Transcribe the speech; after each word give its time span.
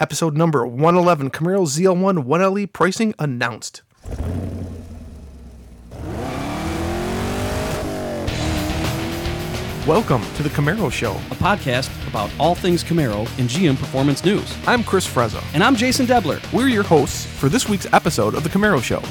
Episode 0.00 0.36
number 0.36 0.64
111 0.64 1.30
Camaro 1.30 1.66
ZL1 1.66 2.24
1LE 2.24 2.72
pricing 2.72 3.14
announced. 3.18 3.82
Welcome 9.88 10.22
to 10.36 10.44
the 10.44 10.50
Camaro 10.50 10.92
Show. 10.92 11.14
a 11.32 11.34
podcast 11.34 11.90
about 12.06 12.30
all 12.38 12.54
things 12.54 12.84
Camaro 12.84 13.20
and 13.40 13.48
GM 13.48 13.76
Performance 13.76 14.24
News. 14.24 14.54
I'm 14.68 14.84
Chris 14.84 15.04
Frezza. 15.04 15.42
And 15.52 15.64
I'm 15.64 15.74
Jason 15.74 16.06
Debler. 16.06 16.40
We're 16.52 16.68
your 16.68 16.84
hosts 16.84 17.26
for 17.26 17.48
this 17.48 17.68
week's 17.68 17.92
episode 17.92 18.34
of 18.36 18.44
the 18.44 18.48
Camaro 18.50 18.80
Show. 18.80 19.02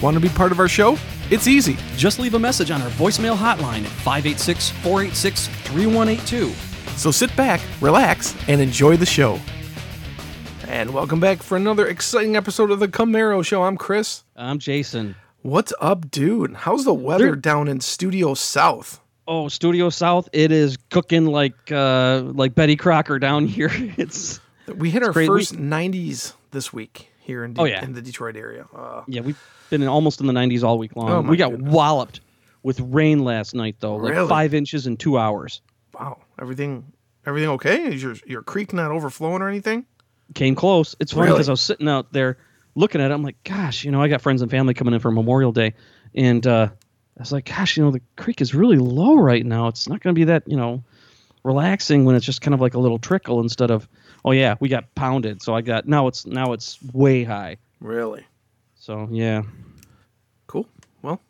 Want 0.00 0.14
to 0.14 0.20
be 0.20 0.28
part 0.28 0.52
of 0.52 0.60
our 0.60 0.68
show? 0.68 0.96
It's 1.32 1.48
easy. 1.48 1.76
Just 1.96 2.20
leave 2.20 2.34
a 2.34 2.38
message 2.38 2.70
on 2.70 2.80
our 2.80 2.90
voicemail 2.90 3.36
hotline 3.36 3.82
at 3.82 3.90
586 3.90 4.70
486 4.70 5.48
3182. 5.48 6.52
So 6.96 7.10
sit 7.10 7.34
back, 7.34 7.60
relax, 7.80 8.36
and 8.46 8.60
enjoy 8.60 8.96
the 8.96 9.04
show. 9.04 9.40
And 10.68 10.92
welcome 10.92 11.18
back 11.18 11.42
for 11.42 11.56
another 11.56 11.86
exciting 11.86 12.36
episode 12.36 12.70
of 12.70 12.78
the 12.78 12.88
Camaro 12.88 13.44
Show. 13.44 13.62
I'm 13.62 13.76
Chris. 13.76 14.22
I'm 14.36 14.58
Jason. 14.58 15.16
What's 15.42 15.72
up, 15.80 16.10
dude? 16.10 16.54
How's 16.54 16.84
the 16.84 16.92
weather 16.94 17.34
down 17.34 17.68
in 17.68 17.80
Studio 17.80 18.34
South? 18.34 19.00
Oh, 19.26 19.48
Studio 19.48 19.88
South, 19.90 20.28
it 20.32 20.52
is 20.52 20.76
cooking 20.90 21.26
like 21.26 21.72
uh, 21.72 22.22
like 22.24 22.54
Betty 22.54 22.76
Crocker 22.76 23.18
down 23.18 23.46
here. 23.48 23.70
It's 23.72 24.40
We 24.76 24.90
hit 24.90 25.02
our 25.02 25.12
great 25.12 25.26
first 25.26 25.54
90s 25.56 26.34
this 26.50 26.72
week 26.72 27.10
here 27.20 27.44
in, 27.44 27.54
De- 27.54 27.60
Oh, 27.62 27.64
yeah. 27.64 27.82
in 27.82 27.94
the 27.94 28.02
Detroit 28.02 28.36
area. 28.36 28.66
Uh, 28.74 29.02
yeah, 29.08 29.22
we've 29.22 29.40
been 29.70 29.82
in, 29.82 29.88
almost 29.88 30.20
in 30.20 30.26
the 30.26 30.32
90s 30.32 30.62
all 30.62 30.78
week 30.78 30.94
long. 30.96 31.10
Oh, 31.10 31.20
we 31.22 31.36
got 31.36 31.50
goodness. 31.50 31.72
walloped 31.72 32.20
with 32.62 32.78
rain 32.80 33.24
last 33.24 33.54
night 33.54 33.76
though, 33.80 33.96
like 33.96 34.12
Really? 34.12 34.28
five 34.28 34.52
inches 34.54 34.86
in 34.86 34.96
two 34.96 35.18
hours. 35.18 35.60
wow, 35.94 36.18
everything 36.40 36.92
everything 37.26 37.48
okay? 37.50 37.86
Is 37.94 38.02
your 38.02 38.16
your 38.26 38.42
creek 38.42 38.72
not 38.74 38.90
overflowing 38.90 39.40
or 39.42 39.48
anything? 39.48 39.86
Came 40.34 40.54
close. 40.54 40.94
It's 41.00 41.12
funny 41.12 41.26
Really? 41.26 41.36
because 41.38 41.48
I 41.48 41.52
was 41.52 41.60
sitting 41.60 41.88
out 41.88 42.12
there 42.12 42.38
looking 42.74 43.00
at 43.00 43.10
it. 43.10 43.14
I'm 43.14 43.22
like, 43.22 43.42
gosh, 43.44 43.84
you 43.84 43.90
know, 43.90 44.02
I 44.02 44.08
got 44.08 44.20
friends 44.20 44.42
and 44.42 44.50
family 44.50 44.74
coming 44.74 44.94
in 44.94 45.00
for 45.00 45.10
Memorial 45.10 45.52
Day, 45.52 45.74
and 46.14 46.46
uh, 46.46 46.68
I 46.70 47.20
was 47.20 47.32
like, 47.32 47.46
gosh, 47.46 47.76
you 47.76 47.84
know, 47.84 47.90
the 47.90 48.02
creek 48.16 48.40
is 48.40 48.54
really 48.54 48.76
low 48.76 49.16
right 49.16 49.44
now. 49.44 49.68
It's 49.68 49.88
not 49.88 50.00
going 50.00 50.14
to 50.14 50.18
be 50.18 50.24
that, 50.24 50.42
you 50.46 50.56
know, 50.56 50.84
relaxing 51.44 52.04
when 52.04 52.14
it's 52.14 52.26
just 52.26 52.40
kind 52.40 52.54
of 52.54 52.60
like 52.60 52.74
a 52.74 52.78
little 52.78 52.98
trickle 52.98 53.40
instead 53.40 53.70
of, 53.70 53.88
oh 54.24 54.32
yeah, 54.32 54.56
we 54.60 54.68
got 54.68 54.94
pounded. 54.94 55.42
So 55.42 55.54
I 55.54 55.62
got 55.62 55.88
now 55.88 56.06
it's 56.08 56.26
now 56.26 56.52
it's 56.52 56.78
way 56.92 57.24
high. 57.24 57.56
Really? 57.80 58.26
So 58.76 59.08
yeah, 59.10 59.42
Cool. 60.46 60.66
Well, 61.02 61.20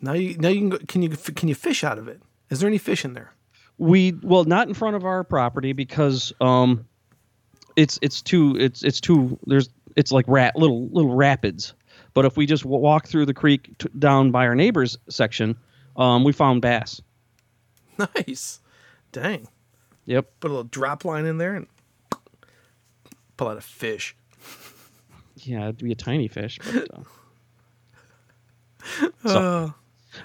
now 0.00 0.12
you 0.12 0.36
now 0.38 0.48
you 0.48 0.60
can 0.60 0.68
go, 0.70 0.78
can 0.86 1.02
you 1.02 1.08
can 1.10 1.48
you 1.48 1.54
fish 1.54 1.82
out 1.84 1.98
of 1.98 2.08
it? 2.08 2.20
Is 2.50 2.60
there 2.60 2.68
any 2.68 2.78
fish 2.78 3.04
in 3.04 3.14
there? 3.14 3.32
we 3.78 4.12
well 4.22 4.44
not 4.44 4.66
in 4.68 4.72
front 4.72 4.96
of 4.96 5.04
our 5.04 5.22
property 5.22 5.74
because 5.74 6.32
um, 6.40 6.86
it's 7.76 7.98
it's 8.02 8.22
too 8.22 8.56
it's 8.58 8.82
it's 8.82 9.00
too 9.00 9.38
there's 9.46 9.68
it's 9.96 10.12
like 10.12 10.24
rat 10.28 10.56
little 10.56 10.88
little 10.88 11.14
rapids. 11.14 11.74
But 12.14 12.24
if 12.24 12.36
we 12.36 12.46
just 12.46 12.62
w- 12.62 12.80
walk 12.82 13.06
through 13.06 13.26
the 13.26 13.34
creek 13.34 13.76
t- 13.78 13.88
down 13.98 14.30
by 14.30 14.46
our 14.46 14.54
neighbor's 14.54 14.96
section, 15.08 15.56
um, 15.96 16.24
we 16.24 16.32
found 16.32 16.62
bass. 16.62 17.00
Nice. 17.98 18.60
Dang. 19.12 19.48
Yep. 20.06 20.30
Put 20.40 20.48
a 20.50 20.52
little 20.54 20.64
drop 20.64 21.04
line 21.04 21.24
in 21.26 21.38
there 21.38 21.54
and 21.54 21.66
pull 23.36 23.48
out 23.48 23.56
a 23.56 23.62
fish. 23.62 24.14
Yeah, 25.36 25.64
it'd 25.64 25.78
be 25.78 25.92
a 25.92 25.96
tiny 25.96 26.28
fish. 26.28 26.58
But, 26.64 26.88
uh, 26.94 27.02
so, 29.26 29.38
Uh, 29.38 29.70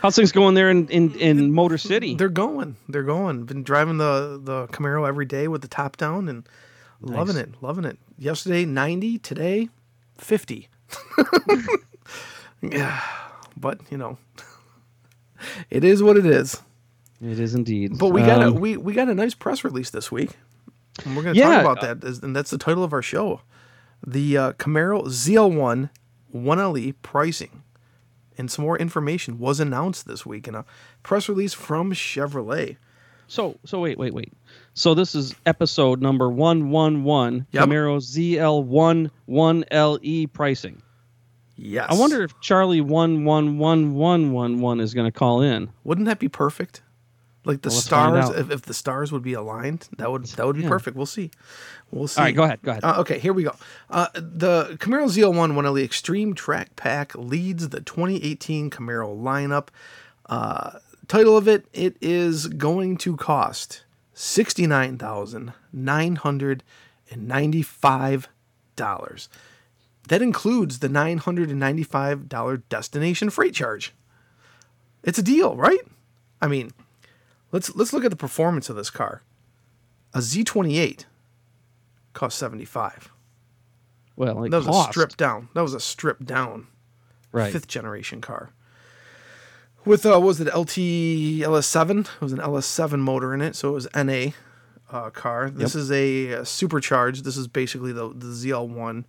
how's 0.01 0.15
things 0.15 0.31
going 0.31 0.53
there 0.55 0.69
in, 0.69 0.87
in, 0.89 1.15
in 1.15 1.51
Motor 1.53 1.77
City? 1.77 2.15
they're 2.15 2.29
going. 2.29 2.75
They're 2.89 3.03
going. 3.03 3.45
Been 3.45 3.63
driving 3.63 3.97
the 3.97 4.39
the 4.43 4.67
Camaro 4.67 5.07
every 5.07 5.25
day 5.25 5.47
with 5.47 5.61
the 5.61 5.67
top 5.67 5.97
down 5.97 6.29
and 6.29 6.47
loving 7.01 7.37
it. 7.37 7.49
Loving 7.61 7.85
it. 7.85 7.97
Yesterday 8.17 8.65
90, 8.65 9.17
today 9.19 9.69
50. 10.17 10.67
yeah. 12.61 13.01
But, 13.57 13.79
you 13.91 13.97
know, 13.97 14.17
it 15.69 15.83
is 15.83 16.01
what 16.03 16.17
it 16.17 16.25
is. 16.25 16.61
It 17.21 17.39
is 17.39 17.53
indeed. 17.55 17.97
But 17.97 18.09
we 18.09 18.21
got 18.21 18.41
a 18.41 18.47
Um, 18.47 18.55
we, 18.55 18.77
we 18.77 18.93
got 18.93 19.07
a 19.09 19.13
nice 19.15 19.33
press 19.33 19.63
release 19.63 19.89
this 19.89 20.11
week. 20.11 20.31
And 21.05 21.15
we're 21.15 21.23
going 21.23 21.35
to 21.35 21.39
Yeah. 21.39 21.61
talk 21.61 21.77
about 21.77 22.01
that 22.01 22.23
and 22.23 22.35
that's 22.35 22.49
the 22.51 22.57
title 22.57 22.83
of 22.83 22.93
our 22.93 23.01
show. 23.01 23.41
The 24.05 24.37
uh, 24.37 24.51
Camaro 24.53 25.03
ZL1 25.05 25.89
1LE 26.33 26.95
pricing 27.01 27.61
and 28.37 28.49
some 28.49 28.63
more 28.65 28.77
information 28.77 29.37
was 29.37 29.59
announced 29.59 30.07
this 30.07 30.25
week 30.25 30.47
in 30.47 30.55
a 30.55 30.65
press 31.03 31.27
release 31.29 31.53
from 31.53 31.91
Chevrolet. 31.93 32.77
So 33.27 33.57
so 33.65 33.79
wait 33.79 33.97
wait 33.97 34.13
wait. 34.13 34.33
So 34.73 34.93
this 34.93 35.15
is 35.15 35.35
episode 35.45 36.01
number 36.01 36.29
one 36.29 36.69
one 36.71 37.03
one 37.03 37.45
Yep. 37.51 37.65
Camaro 37.67 37.97
ZL 37.99 38.63
one 38.63 39.11
one 39.25 39.65
LE 39.71 40.27
pricing. 40.31 40.81
Yes. 41.57 41.87
I 41.89 41.93
wonder 41.95 42.23
if 42.23 42.39
Charlie 42.39 42.81
one 42.81 43.25
one 43.25 43.57
one 43.57 43.93
one 43.95 44.31
one 44.31 44.61
one 44.61 44.79
is 44.79 44.93
going 44.93 45.11
to 45.11 45.17
call 45.17 45.41
in. 45.41 45.69
wouldn't 45.83 46.05
that 46.07 46.19
be 46.19 46.29
perfect? 46.29 46.81
Like 47.43 47.63
the 47.63 47.69
Well, 47.69 47.79
stars 47.79 48.29
if, 48.29 48.51
if 48.51 48.61
the 48.63 48.73
stars 48.73 49.11
would 49.11 49.23
be 49.23 49.33
aligned, 49.33 49.89
that 49.97 50.11
would 50.11 50.25
that 50.25 50.45
would 50.45 50.55
be 50.55 50.61
Yeah. 50.63 50.69
perfect. 50.69 50.95
We'll 50.95 51.05
see. 51.07 51.31
We'll 51.89 52.07
see. 52.07 52.19
All 52.19 52.25
right, 52.25 52.35
go 52.35 52.43
ahead, 52.43 52.61
go 52.61 52.71
ahead. 52.71 52.83
Uh, 52.83 52.99
okay, 52.99 53.19
here 53.19 53.33
we 53.33 53.43
go. 53.43 53.55
Uh, 53.89 54.07
the 54.13 54.77
Camaro 54.79 55.05
ZL1 55.09 55.53
1LE 55.53 55.83
Extreme 55.83 56.35
Track 56.35 56.75
Pack 56.75 57.13
leads 57.15 57.69
the 57.69 57.81
2018 57.81 58.69
Camaro 58.69 59.15
lineup. 59.19 59.67
Uh, 60.27 60.79
title 61.07 61.35
of 61.35 61.47
it: 61.47 61.65
It 61.73 61.97
is 61.99 62.47
going 62.47 62.95
to 62.97 63.17
cost 63.17 63.83
sixty 64.13 64.67
nine 64.67 64.97
thousand 64.97 65.53
nine 65.71 66.15
hundred 66.17 66.63
and 67.09 67.27
ninety 67.27 67.61
five 67.61 68.27
dollars. 68.75 69.29
That 70.07 70.21
includes 70.21 70.79
the 70.79 70.89
nine 70.89 71.19
hundred 71.19 71.49
and 71.49 71.59
ninety 71.59 71.83
five 71.83 72.27
dollar 72.27 72.57
destination 72.57 73.29
freight 73.29 73.53
charge. 73.53 73.93
It's 75.03 75.17
a 75.19 75.23
deal, 75.23 75.55
right? 75.55 75.81
I 76.41 76.47
mean, 76.47 76.71
let's 77.51 77.75
let's 77.75 77.93
look 77.93 78.03
at 78.03 78.11
the 78.11 78.15
performance 78.17 78.69
of 78.69 78.75
this 78.75 78.89
car. 78.89 79.21
A 80.13 80.19
Z28 80.19 81.05
cost 82.13 82.37
75. 82.37 83.09
well, 84.17 84.35
That 84.49 84.57
was 84.57 84.65
cost. 84.65 84.89
a 84.89 84.91
stripped 84.91 85.17
down. 85.17 85.47
That 85.53 85.61
was 85.61 85.73
a 85.73 85.79
stripped 85.79 86.25
down 86.25 86.67
right. 87.31 87.53
fifth 87.53 87.67
generation 87.67 88.19
car. 88.19 88.51
With 89.83 90.05
uh, 90.05 90.11
what 90.11 90.21
was 90.21 90.39
it 90.39 90.47
LT 90.47 90.77
LS7? 91.41 92.01
It 92.01 92.21
was 92.21 92.33
an 92.33 92.39
LS7 92.39 92.99
motor 92.99 93.33
in 93.33 93.41
it, 93.41 93.55
so 93.55 93.69
it 93.69 93.73
was 93.73 93.87
NA 93.95 94.31
uh, 94.91 95.09
car. 95.09 95.49
This 95.49 95.73
is 95.75 95.91
a, 95.91 96.35
uh 96.35 96.43
supercharged. 96.43 97.23
This 97.23 97.37
is 97.37 97.47
basically 97.47 97.91
the 97.91 98.09
the 98.09 98.27
ZL1. 98.27 99.05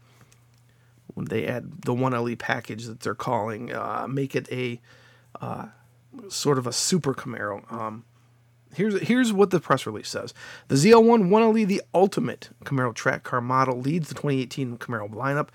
When 1.15 1.27
they 1.27 1.47
add 1.47 1.82
the 1.82 1.93
1LE 1.93 2.38
package 2.38 2.87
that 2.87 3.00
they're 3.00 3.15
calling, 3.15 3.71
uh, 3.71 4.06
make 4.09 4.34
it 4.34 4.50
a 4.50 4.81
uh, 5.43 5.66
sort 6.28 6.56
of 6.56 6.66
a 6.66 6.72
super 6.72 7.12
Camaro. 7.12 7.71
Um, 7.71 8.05
here's 8.75 8.99
here's 9.03 9.31
what 9.31 9.50
the 9.50 9.61
press 9.61 9.84
release 9.84 10.09
says: 10.09 10.32
The 10.69 10.77
ZL1 10.77 11.28
1LE, 11.28 11.66
the 11.66 11.82
ultimate 11.93 12.49
Camaro 12.65 12.94
track 12.94 13.25
car 13.25 13.43
model, 13.43 13.78
leads 13.78 14.09
the 14.09 14.15
2018 14.15 14.78
Camaro 14.78 15.11
lineup, 15.11 15.49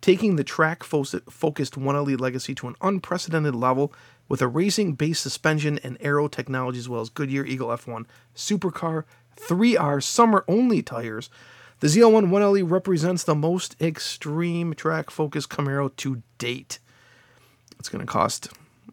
taking 0.00 0.36
the 0.36 0.44
track 0.44 0.82
focused 0.82 1.74
1LE 1.74 2.18
legacy 2.18 2.54
to 2.54 2.68
an 2.68 2.76
unprecedented 2.80 3.54
level 3.54 3.92
with 4.32 4.40
a 4.40 4.48
racing 4.48 4.94
based 4.94 5.22
suspension 5.22 5.78
and 5.84 5.98
aero 6.00 6.26
technology 6.26 6.78
as 6.78 6.88
well 6.88 7.02
as 7.02 7.10
Goodyear 7.10 7.44
Eagle 7.44 7.68
F1 7.68 8.06
supercar 8.34 9.04
3R 9.36 10.02
summer 10.02 10.42
only 10.48 10.80
tires. 10.80 11.28
The 11.80 11.88
ZL1 11.88 12.30
1LE 12.30 12.70
represents 12.70 13.24
the 13.24 13.34
most 13.34 13.76
extreme 13.78 14.72
track 14.72 15.10
focused 15.10 15.50
Camaro 15.50 15.94
to 15.96 16.22
date. 16.38 16.78
It's 17.78 17.90
going 17.90 18.00
to 18.00 18.10
cost, 18.10 18.48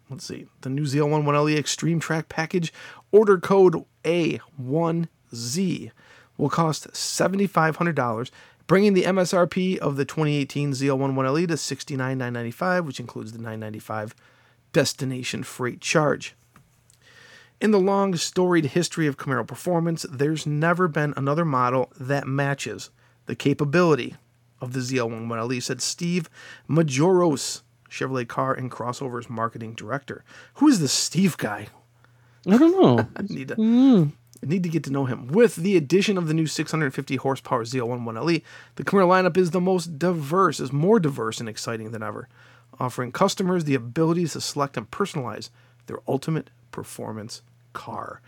let's 0.09 0.25
see, 0.25 0.47
the 0.59 0.69
new 0.69 0.83
ZL1 0.83 1.23
1LE 1.23 1.57
Extreme 1.57 2.01
Track 2.01 2.27
Package, 2.27 2.73
order 3.13 3.37
code 3.37 3.85
A1Z, 4.03 5.91
will 6.37 6.49
cost 6.49 6.91
$7,500, 6.91 8.31
bringing 8.67 8.93
the 8.93 9.03
MSRP 9.03 9.77
of 9.77 9.95
the 9.95 10.03
2018 10.03 10.73
ZL1 10.73 11.13
1LE 11.13 11.47
to 11.47 11.53
$69,995, 11.53 12.83
which 12.83 12.99
includes 12.99 13.31
the 13.31 13.39
$995 13.39 14.11
destination 14.71 15.43
freight 15.43 15.81
charge. 15.81 16.35
In 17.61 17.71
the 17.71 17.79
long 17.79 18.15
storied 18.15 18.67
history 18.67 19.05
of 19.05 19.17
Camaro 19.17 19.45
performance, 19.45 20.05
there's 20.09 20.45
never 20.45 20.87
been 20.87 21.13
another 21.17 21.43
model 21.43 21.91
that 21.99 22.27
matches 22.27 22.89
the 23.25 23.35
capability 23.35 24.15
of 24.61 24.73
the 24.73 24.79
ZL1 24.79 25.27
1LE, 25.27 25.61
said 25.61 25.81
Steve 25.81 26.29
Majoros, 26.69 27.61
Chevrolet 27.89 28.27
Car 28.27 28.53
and 28.53 28.71
Crossovers 28.71 29.29
marketing 29.29 29.73
director. 29.73 30.23
Who 30.55 30.67
is 30.67 30.79
this 30.79 30.93
Steve 30.93 31.37
guy? 31.37 31.67
I 32.47 32.57
don't 32.57 32.79
know. 32.79 33.07
I 33.15 33.21
need 33.23 33.49
to 33.49 33.55
hmm. 33.55 34.03
I 34.41 34.45
need 34.45 34.63
to 34.63 34.69
get 34.69 34.85
to 34.85 34.91
know 34.91 35.05
him. 35.05 35.27
With 35.27 35.57
the 35.57 35.75
addition 35.75 36.17
of 36.17 36.27
the 36.27 36.33
new 36.33 36.47
650 36.47 37.15
horsepower 37.17 37.65
ZL1 37.65 38.05
1LE, 38.05 38.41
the 38.75 38.83
Camaro 38.85 39.07
lineup 39.07 39.35
is 39.35 39.51
the 39.51 39.59
most 39.59 39.99
diverse, 39.99 40.61
is 40.61 40.71
more 40.71 40.97
diverse 40.97 41.41
and 41.41 41.49
exciting 41.49 41.91
than 41.91 42.03
ever, 42.03 42.29
offering 42.79 43.11
customers 43.11 43.65
the 43.65 43.75
ability 43.75 44.27
to 44.27 44.41
select 44.41 44.77
and 44.77 44.89
personalize 44.89 45.49
their 45.87 45.99
ultimate 46.07 46.49
performance 46.71 47.41
car. 47.73 48.21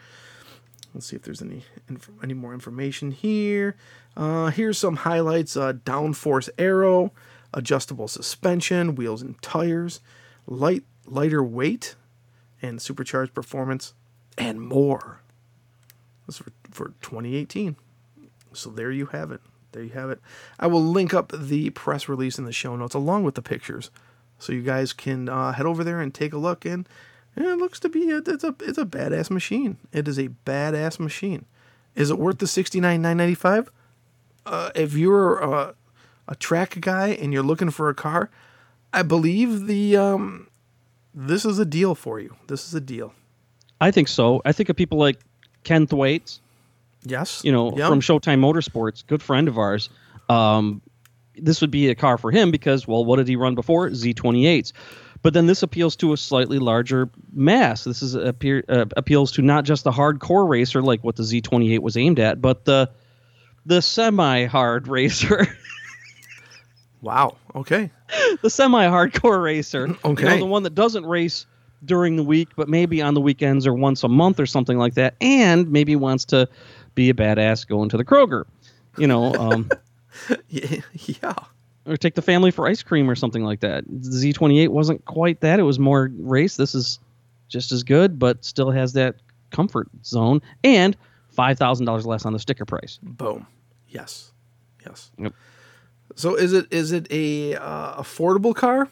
Let's 0.94 1.06
see 1.06 1.16
if 1.16 1.24
there's 1.24 1.42
any 1.42 1.64
inf- 1.90 2.10
any 2.22 2.34
more 2.34 2.54
information 2.54 3.12
here. 3.12 3.76
Uh, 4.18 4.48
here's 4.48 4.78
some 4.78 4.98
highlights: 4.98 5.56
uh, 5.56 5.74
downforce 5.74 6.50
aero, 6.58 7.12
adjustable 7.54 8.08
suspension, 8.08 8.96
wheels 8.96 9.22
and 9.22 9.42
tires, 9.42 10.02
light 10.48 10.84
lighter 11.06 11.44
weight, 11.44 11.96
and 12.62 12.82
supercharged 12.82 13.34
performance, 13.34 13.94
and 14.38 14.62
more. 14.62 15.22
This 16.28 16.36
is 16.36 16.42
for, 16.42 16.52
for 16.72 16.88
2018. 17.02 17.76
So 18.54 18.70
there 18.70 18.92
you 18.92 19.08
have 19.08 19.32
it. 19.32 19.42
There 19.72 19.84
you 19.84 19.92
have 19.92 20.10
it. 20.10 20.20
I 20.60 20.68
will 20.68 20.84
link 20.84 21.14
up 21.14 21.32
the 21.34 21.70
press 21.70 22.10
release 22.10 22.38
in 22.38 22.46
the 22.46 22.52
show 22.52 22.76
notes 22.76 22.94
along 22.94 23.24
with 23.24 23.36
the 23.36 23.42
pictures, 23.42 23.90
so 24.42 24.52
you 24.52 24.62
guys 24.64 24.92
can 24.92 25.30
uh, 25.30 25.54
head 25.54 25.66
over 25.66 25.84
there 25.84 26.02
and 26.02 26.14
take 26.14 26.34
a 26.34 26.38
look. 26.38 26.66
And, 26.66 26.90
and 27.36 27.46
it 27.46 27.58
looks 27.58 27.80
to 27.82 27.90
be 27.90 28.10
a, 28.12 28.18
it's 28.18 28.44
a 28.44 28.54
it's 28.62 28.78
a 28.78 28.86
badass 28.86 29.30
machine. 29.30 29.78
It 29.94 30.08
is 30.08 30.18
a 30.18 30.30
badass 30.46 31.00
machine. 31.00 31.46
Is 31.96 32.10
it 32.10 32.18
worth 32.18 32.40
the 32.40 32.48
sixty 32.48 32.80
nine 32.82 33.02
nine 33.02 33.18
ninety 33.18 33.36
five? 33.36 33.72
Uh, 34.46 34.72
if 34.76 34.94
you're 34.96 35.38
a, 35.40 35.76
a 36.28 36.36
track 36.36 36.82
guy 36.82 37.10
and 37.10 37.32
you're 37.32 37.44
looking 37.44 37.70
for 37.70 37.90
a 37.90 37.94
car, 37.94 38.30
I 38.92 39.04
believe 39.04 39.68
the 39.68 39.96
um, 39.98 40.48
this 41.14 41.46
is 41.46 41.60
a 41.60 41.66
deal 41.66 41.94
for 41.96 42.20
you. 42.20 42.36
This 42.48 42.66
is 42.68 42.74
a 42.74 42.82
deal. 42.82 43.14
I 43.80 43.92
think 43.92 44.08
so. 44.08 44.42
I 44.46 44.52
think 44.52 44.70
of 44.70 44.76
people 44.76 44.98
like 44.98 45.20
Ken 45.64 45.86
Thwaites, 45.88 46.40
Yes. 47.04 47.42
you 47.44 47.52
know, 47.52 47.76
Yep. 47.76 47.90
from 47.90 48.00
Showtime 48.02 48.40
Motorsports, 48.40 49.04
good 49.06 49.22
friend 49.24 49.48
of 49.48 49.58
ours. 49.58 49.90
Um, 50.30 50.82
this 51.42 51.60
would 51.62 51.72
be 51.72 51.90
a 51.90 51.96
car 51.96 52.18
for 52.18 52.32
him 52.32 52.52
because, 52.52 52.88
well, 52.88 53.04
what 53.04 53.18
did 53.18 53.28
he 53.28 53.36
run 53.36 53.56
before? 53.56 53.90
Z28s. 53.90 54.72
But 55.24 55.34
then 55.34 55.46
this 55.46 55.62
appeals 55.62 55.96
to 55.98 56.14
a 56.14 56.18
slightly 56.18 56.58
larger 56.60 57.10
mass. 57.34 57.84
This 57.84 58.02
is 58.02 58.16
appear, 58.16 58.64
uh, 58.70 58.86
appeals 58.98 59.32
to 59.34 59.42
not 59.42 59.66
just 59.66 59.84
the 59.84 59.92
hardcore 59.92 60.48
racer 60.50 60.82
like 60.82 61.04
what 61.04 61.16
the 61.16 61.24
Z28 61.24 61.80
was 61.80 61.96
aimed 61.98 62.20
at, 62.20 62.42
but 62.42 62.66
the 62.66 62.90
the 63.66 63.82
semi-hard 63.82 64.88
racer, 64.88 65.48
Wow. 67.02 67.38
Okay. 67.56 67.90
the 68.42 68.50
semi-hardcore 68.50 69.44
racer. 69.44 69.88
You 69.88 69.94
know, 69.94 70.12
Okay. 70.12 70.40
the 70.40 70.46
one 70.46 70.64
that 70.64 70.76
doesn't 70.76 71.06
race 71.06 71.46
during 71.84 72.16
the 72.16 72.24
week, 72.24 72.50
but 72.56 72.70
maybe 72.70 73.02
on 73.02 73.14
the 73.16 73.22
weekends 73.22 73.66
or 73.66 73.74
once 73.74 74.04
a 74.04 74.08
month 74.08 74.40
or 74.40 74.46
something 74.46 74.78
like 74.78 74.94
that, 74.96 75.16
and 75.20 75.72
maybe 75.72 75.96
wants 75.96 76.26
to 76.26 76.48
be 76.94 77.10
a 77.10 77.14
badass 77.14 77.68
going 77.68 77.90
to 77.90 77.98
the 77.98 78.06
Kroger. 78.06 78.46
You 78.98 79.08
know, 79.08 79.34
um, 79.34 79.70
Yeah. 80.50 80.82
Yeah. 80.94 81.34
or 81.86 81.98
take 81.98 82.16
the 82.16 82.22
family 82.22 82.52
for 82.52 82.68
ice 82.68 82.84
cream 82.84 83.10
or 83.10 83.16
something 83.16 83.44
like 83.44 83.60
that. 83.62 83.84
The 83.88 84.10
Z28 84.10 84.70
wasn't 84.70 85.04
quite 85.06 85.40
that. 85.42 85.60
It 85.60 85.64
was 85.64 85.80
more 85.80 86.12
race. 86.20 86.56
This 86.58 86.76
is 86.76 87.00
just 87.50 87.72
as 87.72 87.84
good, 87.84 88.20
but 88.20 88.44
still 88.46 88.72
has 88.72 88.94
that 88.94 89.16
comfort 89.52 89.88
zone 90.06 90.42
and 90.64 90.96
five 91.30 91.58
thousand 91.58 91.86
dollars 91.86 92.06
less 92.06 92.26
on 92.26 92.34
the 92.34 92.40
sticker 92.40 92.66
price. 92.66 93.00
Boom. 93.02 93.46
Yes. 93.90 94.32
Yes. 94.86 95.12
Yep. 95.18 95.34
So 96.16 96.36
is 96.36 96.54
it 96.54 96.68
is 96.72 96.92
it 96.92 97.08
a 97.12 97.56
uh, 97.56 98.02
affordable 98.02 98.54
car? 98.56 98.90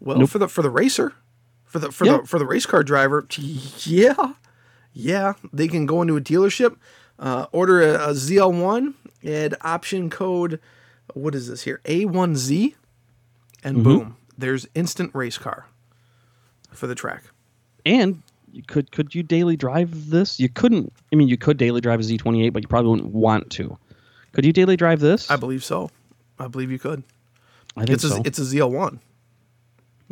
Well, 0.00 0.18
Nope. 0.18 0.30
for 0.30 0.38
the 0.38 0.48
for 0.48 0.62
the 0.62 0.70
racer, 0.70 1.12
for 1.64 1.78
the 1.78 1.90
for 1.92 2.04
Yeah. 2.06 2.18
the 2.18 2.26
for 2.26 2.38
the 2.38 2.46
race 2.46 2.66
car 2.66 2.82
driver, 2.82 3.26
yeah, 3.84 4.14
yeah, 4.92 5.34
they 5.52 5.68
can 5.68 5.86
go 5.86 6.02
into 6.02 6.16
a 6.16 6.20
dealership, 6.20 6.76
uh, 7.18 7.46
order 7.52 7.80
a, 7.82 8.10
a 8.10 8.12
ZL1, 8.12 8.94
add 9.26 9.54
option 9.62 10.10
code. 10.10 10.60
What 11.14 11.34
is 11.34 11.48
this 11.48 11.62
here? 11.62 11.80
A1Z, 11.84 12.74
and 13.62 13.76
mm-hmm. 13.76 13.84
boom, 13.84 14.16
there's 14.36 14.66
instant 14.74 15.14
race 15.14 15.38
car 15.38 15.66
for 16.70 16.86
the 16.86 16.94
track. 16.94 17.24
And 17.84 18.22
you 18.52 18.62
could 18.62 18.90
could 18.90 19.14
you 19.14 19.22
daily 19.22 19.56
drive 19.56 20.10
this? 20.10 20.40
You 20.40 20.48
couldn't. 20.48 20.92
I 21.12 21.16
mean, 21.16 21.28
you 21.28 21.36
could 21.36 21.56
daily 21.56 21.80
drive 21.80 22.00
a 22.00 22.02
Z28, 22.02 22.52
but 22.52 22.62
you 22.62 22.68
probably 22.68 22.90
wouldn't 22.90 23.12
want 23.12 23.50
to. 23.52 23.78
Could 24.32 24.44
you 24.44 24.52
daily 24.52 24.76
drive 24.76 25.00
this? 25.00 25.30
I 25.30 25.36
believe 25.36 25.64
so. 25.64 25.90
I 26.38 26.48
believe 26.48 26.70
you 26.70 26.78
could. 26.78 27.02
I 27.76 27.80
think 27.80 27.90
It's 27.90 28.04
a, 28.04 28.08
so. 28.08 28.22
it's 28.24 28.38
a 28.38 28.42
ZL1. 28.42 28.98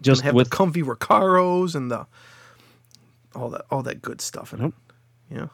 just 0.03 0.23
have 0.23 0.35
with 0.35 0.51
the 0.51 0.57
comfy 0.57 0.83
Recaros 0.83 1.75
and 1.75 1.91
the 1.91 2.07
all 3.35 3.51
that 3.51 3.65
all 3.71 3.83
that 3.83 4.03
good 4.03 4.21
stuff 4.21 4.53
in 4.53 4.65
it. 4.67 4.73
Yeah, 5.31 5.47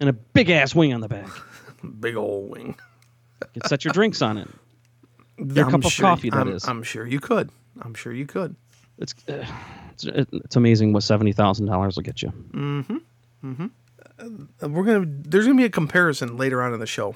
and 0.00 0.08
a 0.08 0.12
big 0.12 0.50
ass 0.50 0.74
wing 0.74 0.92
on 0.92 1.00
the 1.00 1.08
back. 1.08 1.28
big 1.90 2.16
old 2.16 2.50
wing. 2.50 2.76
You 3.54 3.60
can 3.60 3.68
set 3.68 3.84
your 3.84 3.92
drinks 3.92 4.22
on 4.22 4.38
it. 4.38 4.48
Your 5.38 5.70
cup 5.70 5.84
of 5.84 5.94
coffee, 5.96 6.30
that 6.30 6.38
I'm, 6.40 6.48
is. 6.52 6.66
I'm 6.66 6.82
sure 6.82 7.06
you 7.06 7.20
could. 7.20 7.50
I'm 7.82 7.92
sure 7.92 8.10
you 8.12 8.24
could. 8.26 8.56
It's 8.98 9.14
uh, 9.28 9.44
it's, 9.92 10.04
it's 10.04 10.56
amazing 10.56 10.94
what 10.94 11.02
seventy 11.02 11.32
thousand 11.32 11.66
dollars 11.66 11.96
will 11.96 12.02
get 12.04 12.22
you. 12.22 12.30
Mm-hmm. 12.52 12.96
Mm-hmm. 13.44 13.66
Uh, 14.62 14.68
We're 14.68 14.84
gonna. 14.84 15.04
There's 15.06 15.44
gonna 15.44 15.58
be 15.58 15.64
a 15.66 15.70
comparison 15.70 16.38
later 16.38 16.62
on 16.62 16.72
in 16.72 16.80
the 16.80 16.86
show 16.86 17.14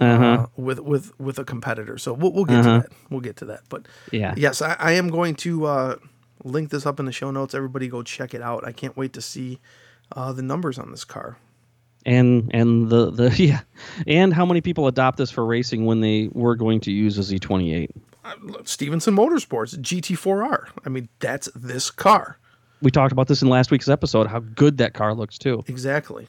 Uh 0.00 0.16
huh. 0.16 0.24
uh, 0.24 0.46
with 0.56 0.78
with 0.78 1.18
with 1.18 1.40
a 1.40 1.44
competitor. 1.44 1.98
So 1.98 2.12
we'll 2.12 2.32
we'll 2.32 2.44
get 2.44 2.60
Uh-huh. 2.60 2.82
to 2.82 2.88
that. 2.88 2.96
We'll 3.10 3.20
get 3.20 3.34
to 3.38 3.46
that. 3.46 3.62
But 3.68 3.86
Yeah. 4.12 4.34
yes, 4.36 4.62
I, 4.62 4.76
I 4.78 4.92
am 4.92 5.08
going 5.08 5.34
to 5.36 5.66
uh, 5.66 5.96
link 6.44 6.70
this 6.70 6.86
up 6.86 7.00
in 7.00 7.06
the 7.06 7.12
show 7.12 7.32
notes. 7.32 7.52
Everybody 7.52 7.88
go 7.88 8.04
check 8.04 8.32
it 8.32 8.42
out. 8.42 8.64
I 8.64 8.70
can't 8.70 8.96
wait 8.96 9.12
to 9.14 9.20
see 9.20 9.58
uh, 10.12 10.32
the 10.32 10.42
numbers 10.42 10.78
on 10.78 10.92
this 10.92 11.04
car. 11.04 11.36
And 12.06 12.50
and 12.54 12.88
the 12.88 13.10
the 13.10 13.30
yeah, 13.36 13.60
and 14.06 14.32
how 14.32 14.46
many 14.46 14.60
people 14.62 14.86
adopt 14.86 15.18
this 15.18 15.30
for 15.30 15.44
racing 15.44 15.84
when 15.84 16.00
they 16.00 16.30
were 16.32 16.54
going 16.56 16.80
to 16.82 16.92
use 16.92 17.18
a 17.18 17.20
Z28? 17.22 17.90
Stevenson 18.64 19.14
Motorsports 19.14 19.76
GT4R. 19.76 20.68
I 20.84 20.88
mean, 20.88 21.08
that's 21.20 21.48
this 21.54 21.90
car. 21.90 22.38
We 22.82 22.90
talked 22.90 23.12
about 23.12 23.26
this 23.28 23.42
in 23.42 23.48
last 23.48 23.70
week's 23.70 23.88
episode. 23.88 24.26
How 24.28 24.38
good 24.40 24.78
that 24.78 24.94
car 24.94 25.14
looks 25.14 25.36
too. 25.38 25.64
Exactly. 25.66 26.28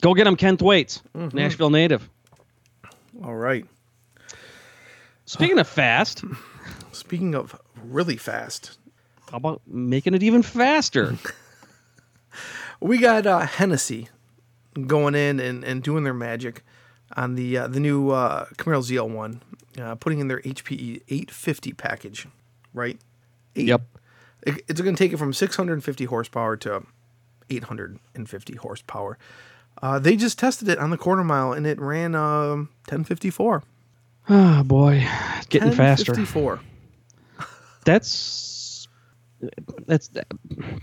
Go 0.00 0.14
get 0.14 0.26
him, 0.26 0.36
Ken 0.36 0.56
Thwaites, 0.56 1.00
Mm-hmm. 1.16 1.36
Nashville 1.36 1.70
native. 1.70 2.08
All 3.22 3.34
right. 3.34 3.64
Speaking 5.26 5.58
of 5.58 5.68
fast, 5.68 6.24
Speaking 6.92 7.34
of 7.34 7.58
really 7.84 8.16
fast, 8.16 8.78
how 9.30 9.36
about 9.38 9.62
making 9.66 10.14
it 10.14 10.22
even 10.22 10.42
faster? 10.42 11.16
we 12.80 12.98
got 12.98 13.26
uh, 13.26 13.40
Hennessey 13.40 14.08
going 14.86 15.14
in 15.14 15.40
and, 15.40 15.64
and 15.64 15.82
doing 15.82 16.04
their 16.04 16.14
magic 16.14 16.64
on 17.16 17.34
the 17.34 17.58
uh, 17.58 17.66
the 17.68 17.80
new 17.80 18.10
uh, 18.10 18.46
Camaro 18.56 18.80
ZL1, 18.82 19.40
uh, 19.80 19.94
putting 19.96 20.18
in 20.20 20.28
their 20.28 20.40
HPE 20.40 21.02
850 21.08 21.72
package, 21.74 22.26
right? 22.72 22.98
Eight- 23.56 23.66
yep. 23.68 23.82
It- 24.46 24.64
It's 24.68 24.80
going 24.80 24.94
to 24.96 24.98
take 25.04 25.12
it 25.12 25.18
from 25.18 25.32
650 25.32 26.04
horsepower 26.06 26.56
to 26.58 26.84
850 27.50 28.56
horsepower. 28.56 29.18
Uh, 29.82 29.98
they 29.98 30.16
just 30.16 30.38
tested 30.38 30.68
it 30.68 30.78
on 30.78 30.90
the 30.90 30.96
quarter 30.98 31.24
mile 31.24 31.52
and 31.52 31.66
it 31.66 31.80
ran 31.80 32.14
um, 32.14 32.68
1054. 32.88 33.62
Oh 34.28 34.62
boy, 34.62 35.04
it's 35.38 35.46
getting 35.48 35.72
faster. 35.72 36.12
1054. 36.12 36.60
That's 37.84 38.86
that's 39.86 40.08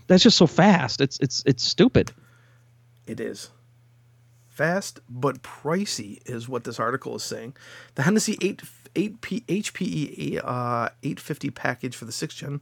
that's 0.08 0.24
just 0.24 0.38
so 0.38 0.48
fast. 0.48 1.00
It's 1.02 1.18
it's 1.20 1.44
it's 1.46 1.64
stupid. 1.64 2.12
It 3.08 3.20
is. 3.20 3.50
Fast 4.60 5.00
but 5.08 5.42
pricey 5.42 6.20
is 6.26 6.50
what 6.50 6.66
this 6.66 6.82
article 6.82 7.16
is 7.16 7.24
saying. 7.24 7.56
The 7.96 8.02
Hennessey 8.02 8.38
8, 8.42 8.62
8 8.94 9.22
P, 9.22 9.40
HPE 9.48 10.42
uh, 10.44 10.90
850 11.02 11.50
package 11.52 11.96
for 11.96 12.04
the 12.04 12.12
6th 12.12 12.36
gen 12.36 12.62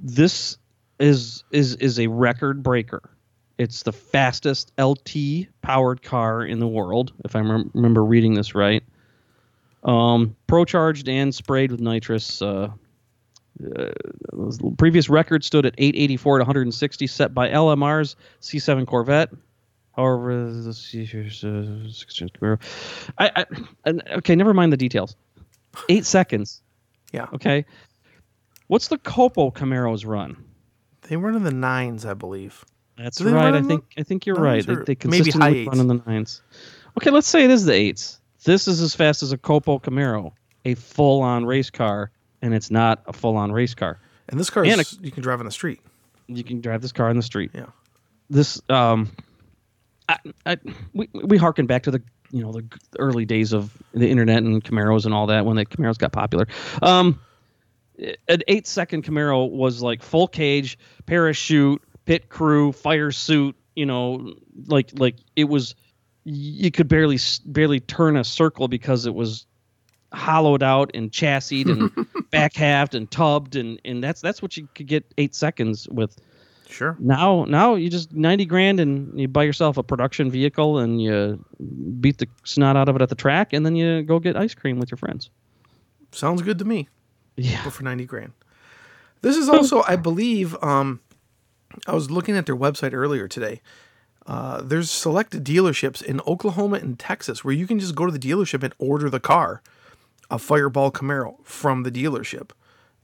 This 0.00 0.58
is 0.98 1.44
is 1.50 1.74
is 1.76 1.98
a 1.98 2.06
record 2.06 2.62
breaker. 2.62 3.10
It's 3.58 3.82
the 3.82 3.92
fastest 3.92 4.72
LT 4.78 5.46
powered 5.62 6.02
car 6.02 6.44
in 6.44 6.58
the 6.58 6.66
world, 6.66 7.12
if 7.24 7.34
I 7.34 7.40
rem- 7.40 7.70
remember 7.72 8.04
reading 8.04 8.34
this 8.34 8.54
right. 8.54 8.82
Um, 9.82 10.36
pro 10.46 10.64
charged 10.64 11.08
and 11.08 11.34
sprayed 11.34 11.70
with 11.70 11.80
nitrous. 11.80 12.42
Uh, 12.42 12.70
uh, 13.74 13.92
previous 14.76 15.08
record 15.08 15.42
stood 15.42 15.64
at 15.64 15.74
884 15.78 16.38
to 16.38 16.42
160, 16.42 17.06
set 17.06 17.32
by 17.32 17.48
LMR's 17.48 18.16
C7 18.42 18.86
Corvette. 18.86 19.30
However, 19.94 20.52
this 20.52 20.92
year's 20.92 21.42
uh, 21.42 21.88
16 21.90 22.28
Camaro. 22.28 22.60
I, 23.16 23.46
I 23.86 23.90
okay, 24.16 24.34
never 24.34 24.52
mind 24.52 24.72
the 24.72 24.76
details. 24.76 25.16
Eight 25.88 26.06
seconds. 26.06 26.62
Yeah. 27.12 27.28
Okay. 27.32 27.64
What's 28.66 28.88
the 28.88 28.98
Copo 28.98 29.54
Camaros 29.54 30.04
run? 30.04 30.36
They 31.08 31.16
run 31.16 31.36
in 31.36 31.44
the 31.44 31.52
nines, 31.52 32.04
I 32.04 32.14
believe. 32.14 32.64
That's 32.96 33.20
right. 33.20 33.54
I 33.54 33.60
the 33.60 33.68
think 33.68 33.84
I 33.98 34.02
think 34.02 34.26
you're 34.26 34.36
right. 34.36 34.66
They, 34.66 34.74
they 34.74 34.96
maybe 35.04 35.30
high 35.30 35.52
consistently 35.52 35.68
run 35.68 35.80
in 35.80 35.86
the 35.88 36.02
nines. 36.06 36.42
Okay, 36.98 37.10
let's 37.10 37.28
say 37.28 37.44
it 37.44 37.50
is 37.50 37.64
the 37.64 37.74
eights. 37.74 38.20
This 38.44 38.66
is 38.66 38.80
as 38.80 38.94
fast 38.94 39.22
as 39.22 39.32
a 39.32 39.38
Copo 39.38 39.82
Camaro, 39.82 40.32
a 40.64 40.74
full-on 40.74 41.44
race 41.44 41.68
car, 41.68 42.10
and 42.42 42.54
it's 42.54 42.70
not 42.70 43.02
a 43.06 43.12
full-on 43.12 43.52
race 43.52 43.74
car. 43.74 43.98
And 44.28 44.40
this 44.40 44.50
car 44.50 44.64
And 44.64 44.80
is 44.80 44.98
you 45.02 45.10
can 45.10 45.22
drive 45.22 45.40
on 45.40 45.46
the 45.46 45.52
street. 45.52 45.80
You 46.26 46.42
can 46.42 46.60
drive 46.60 46.82
this 46.82 46.92
car 46.92 47.10
in 47.10 47.16
the 47.16 47.22
street. 47.22 47.50
Yeah. 47.54 47.66
This 48.30 48.60
um, 48.70 49.10
I, 50.08 50.18
I 50.46 50.56
we 50.94 51.08
we 51.12 51.36
harken 51.36 51.66
back 51.66 51.82
to 51.84 51.90
the 51.90 52.02
you 52.30 52.42
know 52.42 52.52
the 52.52 52.64
early 52.98 53.24
days 53.24 53.52
of 53.52 53.76
the 53.92 54.08
internet 54.08 54.42
and 54.42 54.62
Camaros 54.64 55.04
and 55.04 55.14
all 55.14 55.26
that 55.26 55.44
when 55.44 55.56
the 55.56 55.66
Camaros 55.66 55.98
got 55.98 56.12
popular. 56.12 56.48
Um, 56.82 57.20
an 57.98 58.42
eight 58.48 58.66
second 58.66 59.04
Camaro 59.04 59.50
was 59.50 59.82
like 59.82 60.02
full 60.02 60.28
cage, 60.28 60.78
parachute, 61.06 61.82
pit 62.04 62.28
crew, 62.28 62.72
fire 62.72 63.10
suit. 63.10 63.56
You 63.74 63.86
know, 63.86 64.34
like 64.66 64.90
like 64.98 65.16
it 65.34 65.44
was. 65.44 65.74
You 66.28 66.72
could 66.72 66.88
barely 66.88 67.20
barely 67.44 67.78
turn 67.78 68.16
a 68.16 68.24
circle 68.24 68.66
because 68.66 69.06
it 69.06 69.14
was 69.14 69.46
hollowed 70.12 70.62
out 70.62 70.90
and 70.94 71.12
chassised 71.12 71.68
and 71.68 71.90
back 72.30 72.54
halved 72.54 72.94
and 72.94 73.08
tubbed 73.10 73.54
and 73.54 73.80
and 73.84 74.02
that's 74.02 74.20
that's 74.20 74.42
what 74.42 74.56
you 74.56 74.68
could 74.74 74.86
get 74.86 75.04
eight 75.18 75.34
seconds 75.34 75.88
with. 75.88 76.18
Sure. 76.68 76.96
Now, 76.98 77.44
now 77.44 77.74
you 77.74 77.88
just 77.88 78.12
ninety 78.12 78.44
grand 78.44 78.80
and 78.80 79.18
you 79.18 79.28
buy 79.28 79.44
yourself 79.44 79.76
a 79.76 79.84
production 79.84 80.30
vehicle 80.30 80.78
and 80.78 81.00
you 81.00 81.44
beat 82.00 82.18
the 82.18 82.26
snot 82.44 82.76
out 82.76 82.88
of 82.88 82.96
it 82.96 83.02
at 83.02 83.08
the 83.08 83.14
track, 83.14 83.52
and 83.52 83.64
then 83.64 83.76
you 83.76 84.02
go 84.02 84.18
get 84.18 84.36
ice 84.36 84.54
cream 84.54 84.80
with 84.80 84.90
your 84.90 84.98
friends. 84.98 85.30
Sounds 86.10 86.42
good 86.42 86.58
to 86.58 86.64
me. 86.64 86.88
Yeah, 87.36 87.62
But 87.64 87.72
for 87.72 87.82
90 87.82 88.04
grand. 88.06 88.32
This 89.22 89.36
is 89.36 89.48
also, 89.48 89.82
I 89.86 89.96
believe, 89.96 90.56
um, 90.62 91.00
I 91.86 91.94
was 91.94 92.10
looking 92.10 92.36
at 92.36 92.46
their 92.46 92.56
website 92.56 92.92
earlier 92.92 93.28
today. 93.28 93.60
Uh, 94.26 94.60
there's 94.62 94.90
selected 94.90 95.44
dealerships 95.44 96.02
in 96.02 96.20
Oklahoma 96.26 96.76
and 96.76 96.98
Texas 96.98 97.44
where 97.44 97.54
you 97.54 97.66
can 97.66 97.78
just 97.78 97.94
go 97.94 98.06
to 98.06 98.12
the 98.12 98.18
dealership 98.18 98.62
and 98.62 98.74
order 98.78 99.08
the 99.08 99.20
car, 99.20 99.62
a 100.30 100.38
Fireball 100.38 100.90
Camaro 100.90 101.36
from 101.44 101.82
the 101.84 101.90
dealership, 101.90 102.50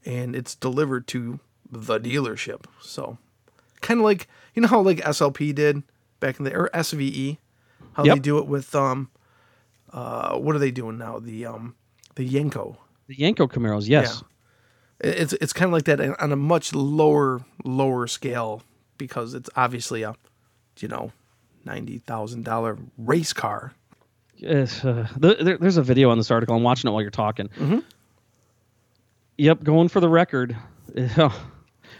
and 0.05 0.35
it's 0.35 0.55
delivered 0.55 1.07
to 1.07 1.39
the 1.71 1.99
dealership. 1.99 2.65
So, 2.81 3.17
kind 3.81 3.99
of 3.99 4.03
like 4.03 4.27
you 4.53 4.61
know 4.61 4.67
how 4.67 4.81
like 4.81 4.97
SLP 4.97 5.55
did 5.55 5.83
back 6.19 6.39
in 6.39 6.45
the 6.45 6.53
or 6.53 6.69
SVE, 6.73 7.37
how 7.93 8.03
they 8.15 8.19
do 8.19 8.37
it 8.37 8.47
with 8.47 8.75
um, 8.75 9.09
uh, 9.93 10.37
what 10.37 10.55
are 10.55 10.59
they 10.59 10.71
doing 10.71 10.97
now? 10.97 11.19
The 11.19 11.45
um, 11.45 11.75
the 12.15 12.27
Yenko. 12.27 12.77
The 13.07 13.15
Yenko 13.15 13.49
Camaros. 13.49 13.87
Yes, 13.87 14.23
It's 14.99 15.33
it's 15.33 15.53
kind 15.53 15.69
of 15.69 15.73
like 15.73 15.85
that 15.85 16.21
on 16.21 16.31
a 16.31 16.35
much 16.35 16.73
lower 16.73 17.43
lower 17.63 18.07
scale 18.07 18.63
because 18.97 19.33
it's 19.33 19.49
obviously 19.55 20.03
a 20.03 20.15
you 20.79 20.87
know 20.87 21.11
ninety 21.65 21.97
thousand 21.99 22.43
dollar 22.45 22.77
race 22.97 23.33
car. 23.33 23.73
Yes, 24.35 24.83
uh, 24.83 25.07
there, 25.17 25.57
there's 25.57 25.77
a 25.77 25.83
video 25.83 26.09
on 26.09 26.17
this 26.17 26.31
article. 26.31 26.55
I'm 26.55 26.63
watching 26.63 26.89
it 26.89 26.91
while 26.91 27.01
you're 27.01 27.11
talking. 27.11 27.47
Mm-hmm. 27.49 27.79
Yep, 29.37 29.63
going 29.63 29.89
for 29.89 29.99
the 29.99 30.09
record. 30.09 30.55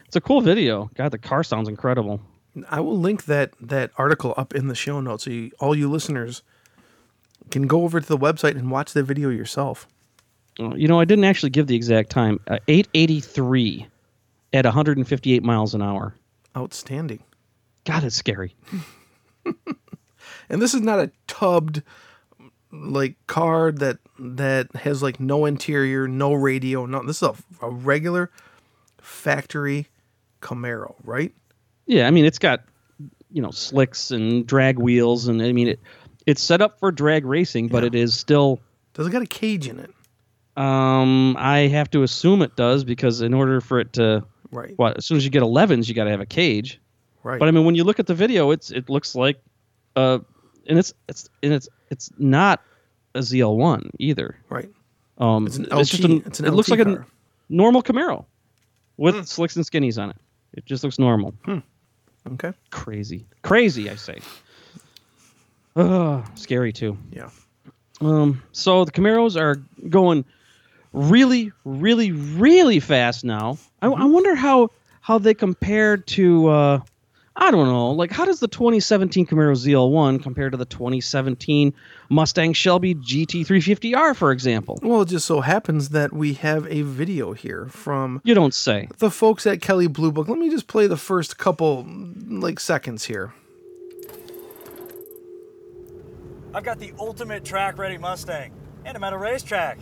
It's 0.08 0.16
a 0.16 0.22
cool 0.22 0.42
video. 0.42 0.92
God, 0.94 1.10
the 1.10 1.18
car 1.18 1.44
sounds 1.44 1.68
incredible. 1.68 2.22
I 2.70 2.82
will 2.82 3.00
link 3.00 3.26
that 3.26 3.54
that 3.60 3.90
article 3.98 4.36
up 4.38 4.54
in 4.54 4.68
the 4.68 4.76
show 4.76 5.02
notes 5.02 5.24
so 5.24 5.32
you, 5.32 5.52
all 5.60 5.76
you 5.76 5.90
listeners 5.90 6.44
can 7.50 7.66
go 7.66 7.82
over 7.82 8.00
to 8.00 8.08
the 8.08 8.18
website 8.18 8.52
and 8.56 8.70
watch 8.70 8.94
the 8.94 9.02
video 9.02 9.30
yourself. 9.30 9.88
Uh, 10.60 10.76
You 10.76 10.88
know, 10.88 11.00
I 11.00 11.06
didn't 11.06 11.24
actually 11.26 11.50
give 11.52 11.68
the 11.68 11.76
exact 11.76 12.10
time. 12.10 12.40
Uh, 12.48 12.58
883 12.68 13.88
at 14.54 14.66
158 14.66 15.44
miles 15.44 15.74
an 15.74 15.82
hour. 15.82 16.16
Outstanding. 16.56 17.24
God, 17.86 18.04
it's 18.04 18.16
scary. 18.16 18.56
And 20.50 20.62
this 20.62 20.74
is 20.74 20.82
not 20.82 21.00
a 21.00 21.12
tubbed 21.28 21.82
like 22.72 23.16
car 23.28 23.72
that 23.72 23.98
that 24.20 24.74
has 24.76 25.02
like 25.02 25.20
no 25.20 25.46
interior, 25.46 26.08
no 26.08 26.34
radio, 26.34 26.86
no. 26.86 27.04
This 27.04 27.22
is 27.22 27.30
a, 27.30 27.66
a 27.66 27.70
regular 27.70 28.30
factory 29.02 29.88
Camaro, 30.42 30.96
right? 31.04 31.34
Yeah, 31.88 32.08
I 32.08 32.12
mean, 32.12 32.26
it's 32.26 32.40
got 32.40 32.64
you 33.32 33.42
know 33.42 33.52
slicks 33.52 34.12
and 34.12 34.46
drag 34.46 34.80
wheels, 34.80 35.28
and 35.28 35.42
I 35.42 35.52
mean 35.54 35.68
it. 35.70 35.80
It's 36.26 36.42
set 36.42 36.62
up 36.62 36.80
for 36.80 36.92
drag 36.92 37.26
racing, 37.26 37.68
but 37.68 37.84
Yeah. 37.84 37.88
it 37.88 37.96
is 37.96 38.18
still. 38.18 38.60
Does 38.94 39.08
it 39.08 39.12
got 39.12 39.22
a 39.22 39.28
cage 39.28 39.68
in 39.68 39.80
it? 39.80 39.92
Um, 40.56 41.36
I 41.38 41.68
have 41.68 41.90
to 41.92 42.04
assume 42.04 42.42
it 42.42 42.56
does 42.56 42.84
because 42.84 43.22
in 43.22 43.34
order 43.34 43.60
for 43.62 43.80
it 43.80 43.94
to, 43.94 44.24
Right. 44.52 44.74
what 44.78 44.98
as 44.98 45.06
soon 45.06 45.18
as 45.18 45.24
you 45.26 45.32
get 45.32 45.42
11s, 45.42 45.88
you 45.88 45.96
got 45.96 46.04
to 46.04 46.12
have 46.12 46.22
a 46.22 46.26
cage. 46.28 46.80
Right. 47.24 47.40
But 47.40 47.48
I 47.48 47.52
mean, 47.52 47.66
when 47.66 47.74
you 47.76 47.84
look 47.84 48.00
at 48.00 48.06
the 48.08 48.14
video, 48.14 48.52
it's 48.52 48.70
it 48.70 48.88
looks 48.90 49.16
like, 49.16 49.40
uh, 49.96 50.20
and 50.68 50.78
it's 50.78 50.94
it's 51.10 51.30
and 51.42 51.54
it's 51.54 51.68
it's 51.90 52.12
not 52.20 52.62
a 53.16 53.20
ZL1 53.20 53.90
either. 54.00 54.38
right. 54.50 54.70
Um, 55.20 55.46
It's 55.48 55.58
an 55.58 55.66
just 55.72 55.94
LT. 56.04 56.10
a- 56.12 56.28
It's 56.28 56.40
an 56.40 56.46
it 56.48 56.52
looks 56.54 56.70
LT 56.70 56.78
like 56.80 56.88
a 56.88 57.06
normal 57.50 57.82
Camaro 57.84 58.26
with 58.98 59.16
Hmm. 59.16 59.22
slicks 59.22 59.56
and 59.56 59.66
skinnies 59.66 60.02
on 60.02 60.10
it. 60.12 60.18
It 60.54 60.66
just 60.66 60.84
looks 60.84 61.00
normal. 61.00 61.34
Okay. 62.34 62.52
Crazy, 62.72 63.26
crazy, 63.42 63.90
I 63.90 63.96
say. 63.96 64.20
Ugh, 65.76 66.24
scary 66.36 66.72
too. 66.72 66.98
Yeah. 67.12 67.30
Um, 68.02 68.42
so 68.52 68.86
the 68.86 68.92
Camaros 68.92 69.40
are 69.40 69.56
going 69.90 70.26
really, 70.94 71.52
really, 71.66 72.12
really 72.12 72.80
fast 72.80 73.24
now. 73.24 73.58
I, 73.82 73.88
I 73.88 74.06
wonder 74.06 74.36
how 74.36 74.70
how 75.02 75.18
they 75.18 75.34
compare 75.34 75.98
to 75.98 76.48
uh, 76.48 76.80
I 77.36 77.50
don't 77.50 77.66
know, 77.68 77.92
like 77.92 78.12
how 78.12 78.26
does 78.26 78.40
the 78.40 78.48
2017 78.48 79.26
Camaro 79.26 79.54
ZL1 79.54 80.22
compare 80.22 80.52
to 80.52 80.58
the 80.58 80.66
2017 80.66 81.74
Mustang 82.10 82.54
Shelby 82.54 82.94
GT350R, 82.94 84.16
for 84.16 84.32
example? 84.32 84.78
Well, 84.84 85.02
it 85.02 85.10
just 85.10 85.26
so 85.26 85.42
happens 85.42 85.90
that 85.90 86.14
we 86.14 86.34
have 86.36 86.68
a 86.72 86.84
video 86.84 87.34
here 87.34 87.66
from 87.70 88.22
You 88.24 88.36
don't 88.36 88.54
say. 88.54 88.88
the 89.00 89.10
folks 89.10 89.48
at 89.48 89.62
Kelley 89.62 89.88
Blue 89.88 90.12
Book. 90.12 90.30
Let 90.30 90.38
me 90.38 90.50
just 90.50 90.68
play 90.68 90.86
the 90.86 90.98
first 90.98 91.38
couple 91.40 91.88
like 92.30 92.60
seconds 92.60 93.06
here. 93.06 93.34
I've 96.54 96.64
got 96.64 96.78
the 96.78 96.94
ultimate 97.00 97.44
track 97.44 97.80
ready 97.80 97.98
Mustang, 97.98 98.52
and 98.86 98.96
I'm 98.96 99.04
at 99.04 99.12
a 99.12 99.18
racetrack. 99.18 99.80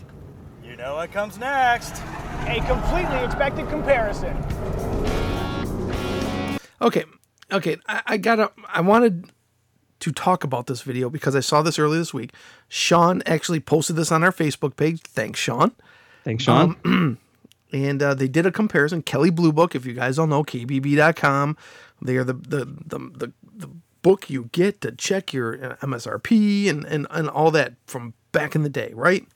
You 0.71 0.77
know 0.77 0.95
what 0.95 1.11
comes 1.11 1.37
next. 1.37 2.01
A 2.47 2.63
completely 2.65 3.17
expected 3.25 3.67
comparison. 3.67 4.37
Okay, 6.81 7.03
okay. 7.51 7.75
I, 7.89 8.01
I 8.05 8.17
gotta. 8.17 8.51
I 8.69 8.79
wanted 8.79 9.29
to 9.99 10.11
talk 10.13 10.45
about 10.45 10.67
this 10.67 10.81
video 10.81 11.09
because 11.09 11.35
I 11.35 11.41
saw 11.41 11.61
this 11.61 11.77
earlier 11.77 11.99
this 11.99 12.13
week. 12.13 12.31
Sean 12.69 13.21
actually 13.25 13.59
posted 13.59 13.97
this 13.97 14.13
on 14.13 14.23
our 14.23 14.31
Facebook 14.31 14.77
page. 14.77 15.01
Thanks, 15.01 15.41
Sean. 15.41 15.73
Thanks, 16.23 16.45
Sean. 16.45 16.77
Um, 16.85 17.17
and 17.73 18.01
uh, 18.01 18.13
they 18.13 18.29
did 18.29 18.45
a 18.45 18.51
comparison. 18.51 19.01
Kelley 19.01 19.29
Blue 19.29 19.51
Book, 19.51 19.75
if 19.75 19.85
you 19.85 19.91
guys 19.91 20.15
don't 20.15 20.29
know, 20.29 20.45
KBB.com. 20.45 21.57
They 22.01 22.15
are 22.15 22.23
the 22.23 22.35
the, 22.35 22.63
the 22.63 22.97
the 22.97 23.33
the 23.57 23.69
book 24.03 24.29
you 24.29 24.49
get 24.53 24.79
to 24.81 24.93
check 24.93 25.33
your 25.33 25.73
uh, 25.73 25.75
MSRP 25.81 26.69
and 26.69 26.85
and 26.85 27.07
and 27.09 27.27
all 27.27 27.51
that 27.51 27.73
from 27.87 28.13
back 28.31 28.55
in 28.55 28.63
the 28.63 28.69
day, 28.69 28.93
right? 28.95 29.27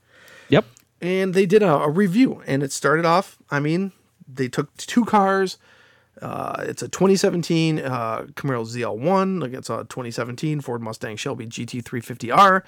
yep. 0.47 0.63
And 1.05 1.35
they 1.35 1.45
did 1.45 1.61
a, 1.61 1.71
a 1.71 1.89
review, 1.89 2.41
and 2.47 2.63
it 2.63 2.71
started 2.71 3.05
off. 3.05 3.37
I 3.51 3.59
mean, 3.59 3.91
they 4.27 4.47
took 4.47 4.75
two 4.75 5.05
cars. 5.05 5.59
Uh, 6.19 6.63
it's 6.67 6.81
a 6.81 6.87
2017 6.87 7.77
uh, 7.77 8.21
Camaro 8.33 8.65
ZL1 8.65 9.43
against 9.43 9.69
a 9.69 9.85
2017 9.87 10.61
Ford 10.61 10.81
Mustang 10.81 11.15
Shelby 11.15 11.45
GT350R. 11.45 12.63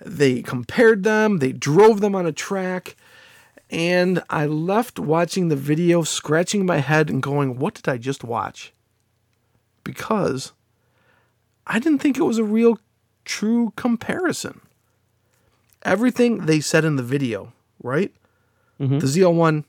They 0.00 0.40
compared 0.40 1.02
them, 1.02 1.38
they 1.38 1.52
drove 1.52 2.00
them 2.00 2.14
on 2.14 2.24
a 2.24 2.32
track, 2.32 2.96
and 3.68 4.22
I 4.30 4.46
left 4.46 4.98
watching 4.98 5.48
the 5.48 5.56
video 5.56 6.02
scratching 6.02 6.64
my 6.64 6.78
head 6.78 7.10
and 7.10 7.22
going, 7.22 7.58
What 7.58 7.74
did 7.74 7.90
I 7.90 7.98
just 7.98 8.24
watch? 8.24 8.72
Because 9.84 10.52
I 11.66 11.78
didn't 11.78 11.98
think 11.98 12.16
it 12.16 12.22
was 12.22 12.38
a 12.38 12.44
real, 12.44 12.78
true 13.26 13.74
comparison. 13.76 14.62
Everything 15.82 16.46
they 16.46 16.60
said 16.60 16.86
in 16.86 16.96
the 16.96 17.02
video, 17.02 17.52
right? 17.82 18.12
Mm-hmm. 18.80 18.98
The 18.98 19.06
ZL1 19.06 19.64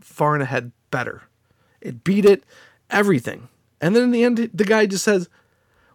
far 0.00 0.34
and 0.34 0.42
ahead 0.42 0.72
better. 0.90 1.22
It 1.80 2.04
beat 2.04 2.24
it, 2.24 2.44
everything. 2.90 3.48
And 3.80 3.96
then 3.96 4.04
in 4.04 4.10
the 4.10 4.24
end, 4.24 4.50
the 4.52 4.64
guy 4.64 4.86
just 4.86 5.04
says, 5.04 5.28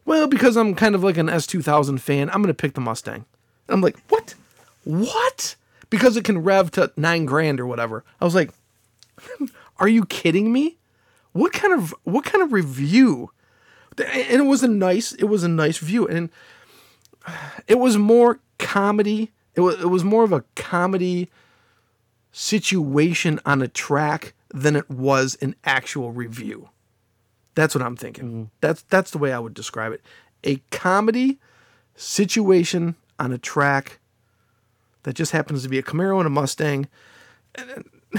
Well, 0.05 0.27
because 0.27 0.55
I'm 0.55 0.75
kind 0.75 0.95
of 0.95 1.03
like 1.03 1.17
an 1.17 1.27
S2000 1.27 1.99
fan, 1.99 2.29
I'm 2.29 2.41
going 2.41 2.47
to 2.47 2.53
pick 2.53 2.73
the 2.73 2.81
Mustang. 2.81 3.25
I'm 3.69 3.81
like, 3.81 3.97
What? 4.09 4.35
What? 4.83 5.55
Because 5.89 6.17
it 6.17 6.23
can 6.23 6.39
rev 6.39 6.71
to 6.71 6.91
nine 6.97 7.25
grand 7.25 7.59
or 7.59 7.67
whatever. 7.67 8.03
I 8.19 8.25
was 8.25 8.35
like, 8.35 8.51
Are 9.77 9.87
you 9.87 10.05
kidding 10.05 10.51
me? 10.51 10.77
What 11.33 11.51
kind 11.51 11.73
of 11.73 11.93
what 12.03 12.23
kind 12.23 12.41
of 12.41 12.53
review? 12.53 13.31
And 13.97 14.41
it 14.41 14.45
was 14.45 14.63
a 14.63 14.67
nice 14.67 15.11
it 15.13 15.25
was 15.25 15.43
a 15.43 15.49
nice 15.49 15.77
view 15.79 16.07
and 16.07 16.29
it 17.67 17.77
was 17.77 17.97
more 17.97 18.39
comedy. 18.57 19.31
It 19.55 19.61
was 19.61 19.81
it 19.81 19.89
was 19.89 20.03
more 20.03 20.23
of 20.23 20.31
a 20.31 20.43
comedy 20.55 21.29
situation 22.31 23.39
on 23.45 23.61
a 23.61 23.67
track 23.67 24.33
than 24.53 24.75
it 24.75 24.89
was 24.89 25.37
an 25.41 25.55
actual 25.63 26.11
review. 26.11 26.69
That's 27.55 27.73
what 27.73 27.81
I'm 27.81 27.95
thinking. 27.95 28.51
That's 28.61 28.81
that's 28.83 29.11
the 29.11 29.17
way 29.17 29.31
I 29.31 29.39
would 29.39 29.53
describe 29.53 29.93
it. 29.93 30.01
A 30.43 30.57
comedy 30.71 31.39
situation 31.95 32.95
on 33.17 33.31
a 33.31 33.37
track 33.37 33.99
that 35.03 35.13
just 35.13 35.31
happens 35.31 35.63
to 35.63 35.69
be 35.69 35.79
a 35.79 35.83
Camaro 35.83 36.17
and 36.17 36.27
a 36.27 36.29
Mustang. 36.29 36.87
And 37.55 37.89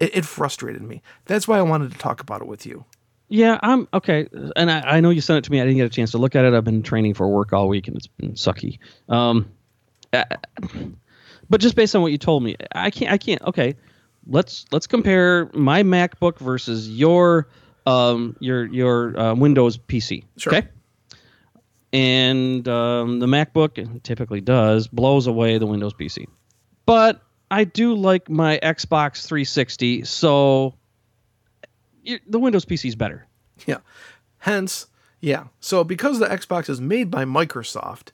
it, 0.00 0.16
it 0.16 0.24
frustrated 0.24 0.82
me. 0.82 1.02
That's 1.26 1.46
why 1.46 1.58
I 1.58 1.62
wanted 1.62 1.92
to 1.92 1.98
talk 1.98 2.20
about 2.20 2.40
it 2.40 2.46
with 2.46 2.64
you. 2.64 2.84
Yeah, 3.28 3.60
I'm 3.62 3.86
okay, 3.94 4.28
and 4.56 4.72
I, 4.72 4.80
I 4.80 5.00
know 5.00 5.10
you 5.10 5.20
sent 5.20 5.38
it 5.38 5.44
to 5.44 5.52
me. 5.52 5.60
I 5.60 5.64
didn't 5.64 5.76
get 5.76 5.86
a 5.86 5.90
chance 5.90 6.10
to 6.12 6.18
look 6.18 6.34
at 6.34 6.44
it. 6.44 6.52
I've 6.52 6.64
been 6.64 6.82
training 6.82 7.14
for 7.14 7.28
work 7.28 7.52
all 7.52 7.68
week, 7.68 7.86
and 7.86 7.96
it's 7.96 8.08
been 8.08 8.32
sucky. 8.32 8.80
Um, 9.08 9.48
uh, 10.12 10.24
but 11.48 11.60
just 11.60 11.76
based 11.76 11.94
on 11.94 12.02
what 12.02 12.12
you 12.12 12.18
told 12.18 12.42
me, 12.42 12.56
I 12.72 12.90
can't. 12.90 13.12
I 13.12 13.18
can't. 13.18 13.42
Okay, 13.42 13.76
let's 14.26 14.66
let's 14.72 14.86
compare 14.86 15.50
my 15.54 15.82
MacBook 15.82 16.38
versus 16.38 16.88
your 16.88 17.48
um 17.86 18.36
your 18.40 18.66
your 18.66 19.18
uh, 19.18 19.34
Windows 19.34 19.78
PC. 19.78 20.24
Sure. 20.36 20.54
Okay. 20.54 20.68
And 21.92 22.68
um, 22.68 23.18
the 23.18 23.26
MacBook 23.26 24.02
typically 24.04 24.40
does 24.40 24.86
blows 24.86 25.26
away 25.26 25.58
the 25.58 25.66
Windows 25.66 25.92
PC, 25.92 26.26
but 26.86 27.20
I 27.50 27.64
do 27.64 27.94
like 27.94 28.30
my 28.30 28.60
Xbox 28.62 29.26
360, 29.26 30.04
so 30.04 30.74
the 32.28 32.38
Windows 32.38 32.64
PC 32.64 32.86
is 32.86 32.94
better. 32.94 33.26
Yeah. 33.66 33.78
Hence, 34.38 34.86
yeah. 35.20 35.44
So 35.58 35.82
because 35.82 36.18
the 36.20 36.26
Xbox 36.26 36.68
is 36.68 36.80
made 36.80 37.10
by 37.10 37.24
Microsoft, 37.24 38.10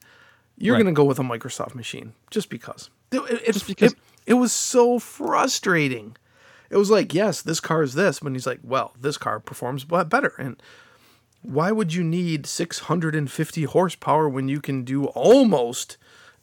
you're 0.57 0.73
Right. 0.75 0.81
going 0.83 0.93
to 0.93 0.97
go 0.97 1.05
with 1.05 1.19
a 1.19 1.23
Microsoft 1.23 1.75
machine 1.75 2.13
just 2.31 2.49
because. 2.49 2.89
It, 3.11 3.21
it, 3.29 3.53
Just 3.53 3.67
because- 3.67 3.93
It, 3.93 3.99
it 4.25 4.33
was 4.33 4.51
so 4.51 4.99
frustrating. 4.99 6.15
It 6.69 6.75
was 6.75 6.89
like, 6.91 7.13
yes, 7.13 7.41
this 7.41 7.59
car 7.61 7.81
is 7.83 7.93
this, 7.93 8.19
but 8.19 8.33
he's 8.33 8.45
like, 8.47 8.59
well, 8.63 8.93
this 8.99 9.17
car 9.17 9.39
performs 9.39 9.85
better. 9.85 10.33
And 10.37 10.61
why 11.41 11.71
would 11.71 11.93
you 11.93 12.03
need 12.03 12.45
650 12.45 13.63
horsepower 13.63 14.27
when 14.27 14.49
you 14.49 14.59
can 14.59 14.83
do 14.83 15.05
almost 15.05 15.95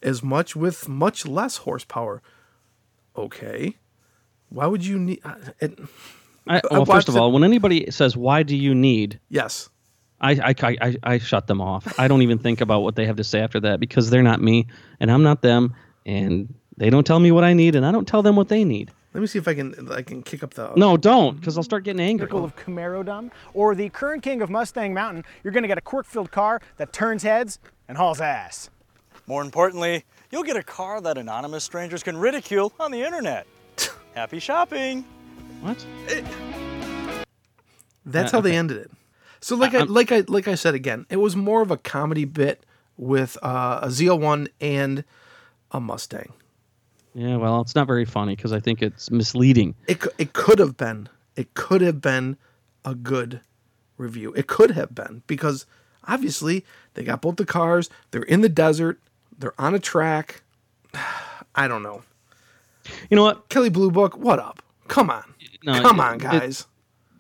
as 0.03 0.23
much 0.23 0.57
with 0.57 0.89
much 0.89 1.27
less 1.27 1.59
horsepower? 1.59 2.23
Okay. 3.17 3.77
Why 4.49 4.67
would 4.67 4.87
you 4.87 4.99
need? 4.99 5.21
uh, 5.25 5.35
It, 5.61 5.79
I, 6.47 6.57
I 6.59 6.61
well, 6.71 6.81
watched 6.81 6.93
first 6.93 7.09
of 7.09 7.17
all, 7.17 7.33
when 7.33 7.45
anybody 7.45 7.91
says, 7.91 8.17
"Why 8.17 8.43
do 8.43 8.57
you 8.57 8.75
need?" 8.75 9.21
yes. 9.29 9.69
I, 10.25 10.33
I, 10.33 10.55
I, 10.63 10.77
I, 10.81 10.97
I 11.05 11.19
shut 11.19 11.47
them 11.47 11.61
off. 11.61 11.99
I 11.99 12.09
don't 12.09 12.23
even 12.23 12.39
think 12.39 12.61
about 12.61 12.81
what 12.83 12.97
they 12.97 13.07
have 13.07 13.17
to 13.17 13.25
say 13.25 13.41
after 13.41 13.61
that 13.61 13.79
because 13.81 14.11
they're 14.11 14.23
not 14.23 14.41
me 14.41 14.67
and 15.01 15.11
I'm 15.11 15.23
not 15.23 15.43
them, 15.43 15.75
and 16.07 16.53
they 16.77 16.91
don't 16.91 17.07
tell 17.07 17.21
me 17.21 17.31
what 17.31 17.45
I 17.45 17.53
need 17.53 17.77
and 17.77 17.85
I 17.87 17.93
don't 17.93 18.09
tell 18.09 18.23
them 18.23 18.35
what 18.37 18.49
they 18.49 18.65
need. 18.65 18.91
Let 19.13 19.21
me 19.21 19.27
see 19.29 19.39
if 19.39 19.47
I 19.47 19.55
can 19.55 19.93
I 19.93 20.03
can 20.03 20.23
kick 20.25 20.43
up 20.43 20.55
the 20.55 20.73
No, 20.75 20.97
don't, 20.97 21.39
because 21.39 21.57
I'll 21.57 21.63
start 21.63 21.85
getting 21.85 22.01
angry. 22.01 22.27
Pinnacle 22.27 22.45
of 22.45 22.57
Camaro 22.57 23.05
Dumb, 23.07 23.31
or 23.53 23.77
the 23.77 23.89
current 23.91 24.25
king 24.25 24.43
of 24.43 24.51
Mustang 24.51 24.93
Mountain, 24.93 25.25
you're 25.45 25.53
going 25.53 25.63
to 25.63 25.69
get 25.69 25.79
a 25.79 25.83
quirk-filled 25.83 26.33
car 26.33 26.61
that 26.79 26.93
turns 26.93 27.23
heads 27.23 27.61
and 27.87 27.97
hauls 27.97 28.21
ass. 28.21 28.71
More 29.29 29.41
importantly, 29.43 30.05
you'll 30.33 30.43
get 30.43 30.57
a 30.57 30.65
car 30.65 31.01
that 31.01 31.17
anonymous 31.17 31.63
strangers 31.63 32.03
can 32.03 32.17
ridicule 32.17 32.73
on 32.81 32.91
the 32.91 33.03
internet. 33.05 33.47
Happy 34.17 34.41
shopping! 34.41 35.05
What? 35.61 35.85
That's 38.05 38.33
Uh, 38.35 38.37
how 38.39 38.41
they 38.41 38.57
ended 38.57 38.79
it. 38.79 38.91
So 39.45 39.57
like 39.57 39.75
I, 39.75 39.81
I'm- 39.81 39.93
like 39.93 40.11
I 40.11 40.25
like 40.27 40.49
I 40.49 40.55
said 40.55 40.75
again, 40.75 41.05
it 41.11 41.19
was 41.19 41.37
more 41.37 41.61
of 41.61 41.71
a 41.71 41.77
comedy 41.77 42.25
bit 42.25 42.65
with 42.97 43.37
uh, 43.43 43.81
a 43.83 43.89
ZL1 43.89 44.49
and 44.59 45.05
a 45.71 45.81
Mustang. 45.81 46.33
Yeah, 47.13 47.37
well, 47.37 47.61
it's 47.61 47.75
not 47.75 47.87
very 47.87 48.07
funny 48.07 48.35
because 48.37 48.55
I 48.55 48.61
think 48.61 48.81
it's 48.81 49.11
misleading. 49.11 49.75
It 49.87 50.03
it 50.17 50.33
could 50.33 50.59
have 50.59 50.79
been 50.79 51.11
it 51.37 51.53
could 51.53 51.83
have 51.83 52.01
been 52.01 52.39
a 52.87 52.95
good 52.95 53.43
review. 53.99 54.33
It 54.33 54.47
could 54.47 54.71
have 54.71 54.95
been 54.95 55.23
because 55.27 55.67
obviously 56.09 56.65
they 56.95 57.05
got 57.05 57.21
both 57.21 57.37
the 57.37 57.45
cars. 57.45 57.91
They're 58.13 58.23
in 58.23 58.41
the 58.41 58.49
desert. 58.49 58.99
They're 59.39 59.61
on 59.61 59.75
a 59.75 59.79
track. 59.79 60.43
I 61.55 61.69
don't 61.69 61.83
know. 61.83 62.03
You 63.11 63.17
know 63.17 63.25
what? 63.25 63.51
Kelley 63.51 63.69
Blue 63.69 63.91
Book, 63.91 64.17
what 64.17 64.39
up? 64.39 64.63
Come 64.89 65.11
on, 65.11 65.35
No, 65.65 65.83
come 65.83 66.01
it- 66.01 66.03
on, 66.03 66.19
guys. 66.19 66.67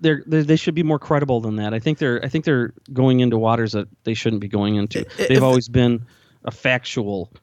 They're, 0.04 0.22
they're 0.26 0.44
they 0.44 0.56
should 0.56 0.74
be 0.74 0.82
more 0.82 0.98
credible 0.98 1.40
than 1.40 1.56
that. 1.56 1.72
I 1.72 1.78
think 1.78 1.96
they're 1.98 2.22
I 2.24 2.28
think 2.28 2.44
they're 2.44 2.74
going 2.92 3.20
into 3.20 3.38
waters 3.38 3.72
that 3.72 3.88
they 4.04 4.12
shouldn't 4.14 4.40
be 4.40 4.48
going 4.48 4.76
into. 4.76 5.00
If- 5.00 5.28
They've 5.28 5.42
always 5.42 5.68
been 5.68 6.04
a 6.44 6.50
factual 6.50 7.26
type 7.32 7.40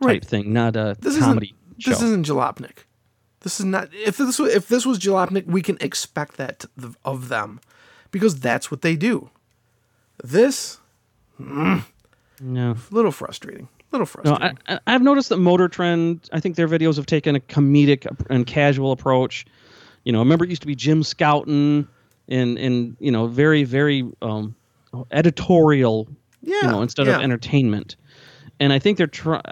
Right. 0.00 0.24
thing, 0.24 0.52
not 0.52 0.76
a 0.76 0.94
this 1.00 1.18
comedy 1.18 1.54
isn't 1.78 1.80
show. 1.82 1.90
this 1.90 2.02
isn't 2.02 2.26
Jalopnik. 2.26 2.84
This 3.40 3.58
is 3.60 3.64
not. 3.66 3.88
If 3.94 4.18
this 4.18 4.38
was, 4.38 4.54
if 4.54 4.68
this 4.68 4.84
was 4.84 4.98
Jalopnik, 4.98 5.46
we 5.46 5.62
can 5.62 5.78
expect 5.80 6.36
that 6.36 6.66
the, 6.76 6.94
of 7.04 7.28
them, 7.28 7.60
because 8.10 8.38
that's 8.38 8.70
what 8.70 8.82
they 8.82 8.94
do. 8.94 9.30
This 10.22 10.78
mm, 11.40 11.82
no. 12.40 12.70
a 12.72 12.94
little 12.94 13.10
frustrating. 13.10 13.68
Little 13.90 14.06
frustrating. 14.06 14.58
I, 14.68 14.74
I- 14.74 14.80
I've 14.86 15.02
noticed 15.02 15.30
that 15.30 15.38
Motor 15.38 15.68
Trend. 15.68 16.28
I 16.32 16.40
think 16.40 16.56
their 16.56 16.68
videos 16.68 16.96
have 16.96 17.06
taken 17.06 17.36
a 17.36 17.40
comedic 17.40 18.06
and 18.28 18.46
casual 18.46 18.92
approach. 18.92 19.46
You 20.04 20.12
know, 20.12 20.18
remember 20.18 20.44
it 20.44 20.50
used 20.50 20.62
to 20.62 20.66
be 20.68 20.74
Jim 20.74 21.02
Scouton 21.02 21.86
and 22.28 22.58
in 22.58 22.96
you 23.00 23.10
know 23.10 23.26
very 23.26 23.64
very 23.64 24.08
um, 24.20 24.54
editorial. 25.10 26.08
Yeah, 26.44 26.58
You 26.62 26.68
know, 26.68 26.82
instead 26.82 27.06
yeah. 27.06 27.16
of 27.16 27.22
entertainment. 27.22 27.94
And 28.58 28.72
I 28.72 28.78
think 28.80 28.98
they're 28.98 29.06
trying. 29.06 29.42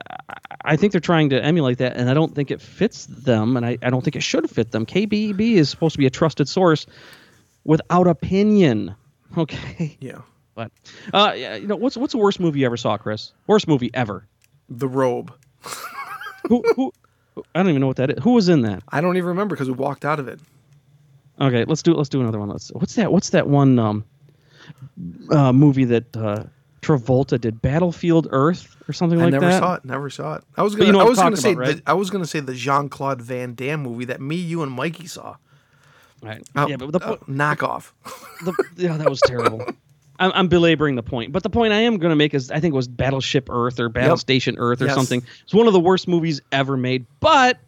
I 0.64 0.76
think 0.76 0.92
they're 0.92 1.00
trying 1.00 1.30
to 1.30 1.42
emulate 1.42 1.78
that, 1.78 1.96
and 1.96 2.10
I 2.10 2.14
don't 2.14 2.34
think 2.34 2.50
it 2.50 2.60
fits 2.60 3.06
them, 3.06 3.56
and 3.56 3.64
I, 3.64 3.78
I 3.82 3.90
don't 3.90 4.02
think 4.02 4.16
it 4.16 4.22
should 4.22 4.48
fit 4.50 4.72
them. 4.72 4.86
KBB 4.86 5.54
is 5.54 5.70
supposed 5.70 5.94
to 5.94 5.98
be 5.98 6.06
a 6.06 6.10
trusted 6.10 6.48
source 6.48 6.86
without 7.64 8.06
opinion. 8.06 8.94
Okay, 9.36 9.96
yeah, 10.00 10.22
but 10.56 10.72
uh, 11.14 11.32
you 11.36 11.66
know 11.68 11.76
what's 11.76 11.96
what's 11.96 12.12
the 12.12 12.18
worst 12.18 12.40
movie 12.40 12.60
you 12.60 12.66
ever 12.66 12.76
saw, 12.76 12.96
Chris? 12.96 13.32
Worst 13.46 13.68
movie 13.68 13.90
ever 13.94 14.26
the 14.70 14.88
robe. 14.88 15.32
who, 16.48 16.62
who, 16.76 16.92
I 17.54 17.62
don't 17.62 17.68
even 17.68 17.80
know 17.80 17.88
what 17.88 17.96
that 17.96 18.10
is. 18.10 18.22
Who 18.22 18.32
was 18.32 18.48
in 18.48 18.62
that? 18.62 18.82
I 18.88 19.00
don't 19.00 19.16
even 19.16 19.28
remember 19.28 19.56
because 19.56 19.68
we 19.68 19.74
walked 19.74 20.04
out 20.04 20.20
of 20.20 20.28
it. 20.28 20.40
Okay, 21.40 21.64
let's 21.64 21.82
do 21.82 21.94
let's 21.94 22.08
do 22.08 22.20
another 22.20 22.38
one. 22.38 22.48
Let's. 22.48 22.68
What's 22.70 22.94
that? 22.96 23.12
What's 23.12 23.30
that 23.30 23.48
one 23.48 23.78
um, 23.78 24.04
uh, 25.30 25.52
movie 25.52 25.84
that 25.84 26.14
uh, 26.16 26.44
Travolta 26.82 27.40
did? 27.40 27.62
Battlefield 27.62 28.28
Earth 28.30 28.76
or 28.88 28.92
something 28.92 29.18
I 29.20 29.24
like 29.24 29.32
never 29.32 29.46
that. 29.46 29.52
Never 29.52 29.60
saw 29.66 29.74
it. 29.74 29.84
Never 29.84 30.10
saw 30.10 30.34
it. 30.34 30.44
I 30.56 30.62
was 30.62 30.74
gonna. 30.74 30.86
you 30.86 30.92
know 30.92 31.00
I 31.00 31.04
was 31.04 31.18
gonna 31.18 31.36
say. 31.36 31.52
about, 31.52 31.60
right? 31.60 31.76
the, 31.76 31.82
I 31.90 31.94
was 31.94 32.10
gonna 32.10 32.26
say 32.26 32.40
the 32.40 32.54
Jean 32.54 32.88
Claude 32.90 33.22
Van 33.22 33.54
Damme 33.54 33.80
movie 33.82 34.04
that 34.06 34.20
me, 34.20 34.36
you, 34.36 34.62
and 34.62 34.70
Mikey 34.70 35.06
saw. 35.06 35.36
Right. 36.22 36.46
Oh, 36.54 36.68
yeah, 36.68 36.76
but 36.76 36.92
the, 36.92 36.98
oh, 37.02 37.16
po- 37.16 37.24
knockoff. 37.24 37.92
the 38.44 38.52
yeah, 38.76 38.98
that 38.98 39.08
was 39.08 39.20
terrible. 39.22 39.64
I'm, 40.18 40.32
I'm 40.34 40.48
belaboring 40.48 40.96
the 40.96 41.02
point, 41.02 41.32
but 41.32 41.42
the 41.42 41.48
point 41.48 41.72
I 41.72 41.80
am 41.80 41.96
going 41.96 42.10
to 42.10 42.16
make 42.16 42.34
is 42.34 42.50
I 42.50 42.60
think 42.60 42.74
it 42.74 42.76
was 42.76 42.88
Battleship 42.88 43.48
Earth 43.50 43.80
or 43.80 43.88
Battle 43.88 44.10
Yep. 44.10 44.18
Station 44.18 44.56
Earth 44.58 44.82
or 44.82 44.86
Yes. 44.86 44.94
something. 44.94 45.22
It's 45.44 45.54
one 45.54 45.66
of 45.66 45.72
the 45.72 45.80
worst 45.80 46.06
movies 46.06 46.42
ever 46.52 46.76
made. 46.76 47.06
But 47.20 47.58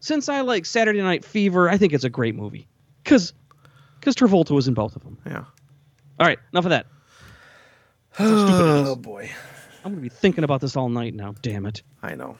since 0.00 0.28
I 0.28 0.40
like 0.40 0.66
Saturday 0.66 1.00
Night 1.00 1.24
Fever, 1.24 1.68
I 1.68 1.76
think 1.76 1.92
it's 1.92 2.02
a 2.02 2.10
great 2.10 2.34
movie 2.34 2.66
because 3.10 3.32
because 3.98 4.14
Travolta 4.14 4.52
was 4.52 4.68
in 4.68 4.74
both 4.74 4.94
of 4.94 5.02
them. 5.02 5.18
Yeah. 5.26 5.44
All 6.20 6.26
right, 6.26 6.38
enough 6.52 6.64
of 6.64 6.70
that. 6.70 6.86
Oh 8.18 8.96
boy, 8.96 9.30
I'm 9.84 9.92
going 9.92 9.96
to 9.96 10.00
be 10.00 10.08
thinking 10.08 10.44
about 10.44 10.60
this 10.60 10.76
all 10.76 10.88
night 10.88 11.14
now. 11.14 11.34
Damn 11.42 11.66
it. 11.66 11.82
I 12.02 12.14
know. 12.14 12.36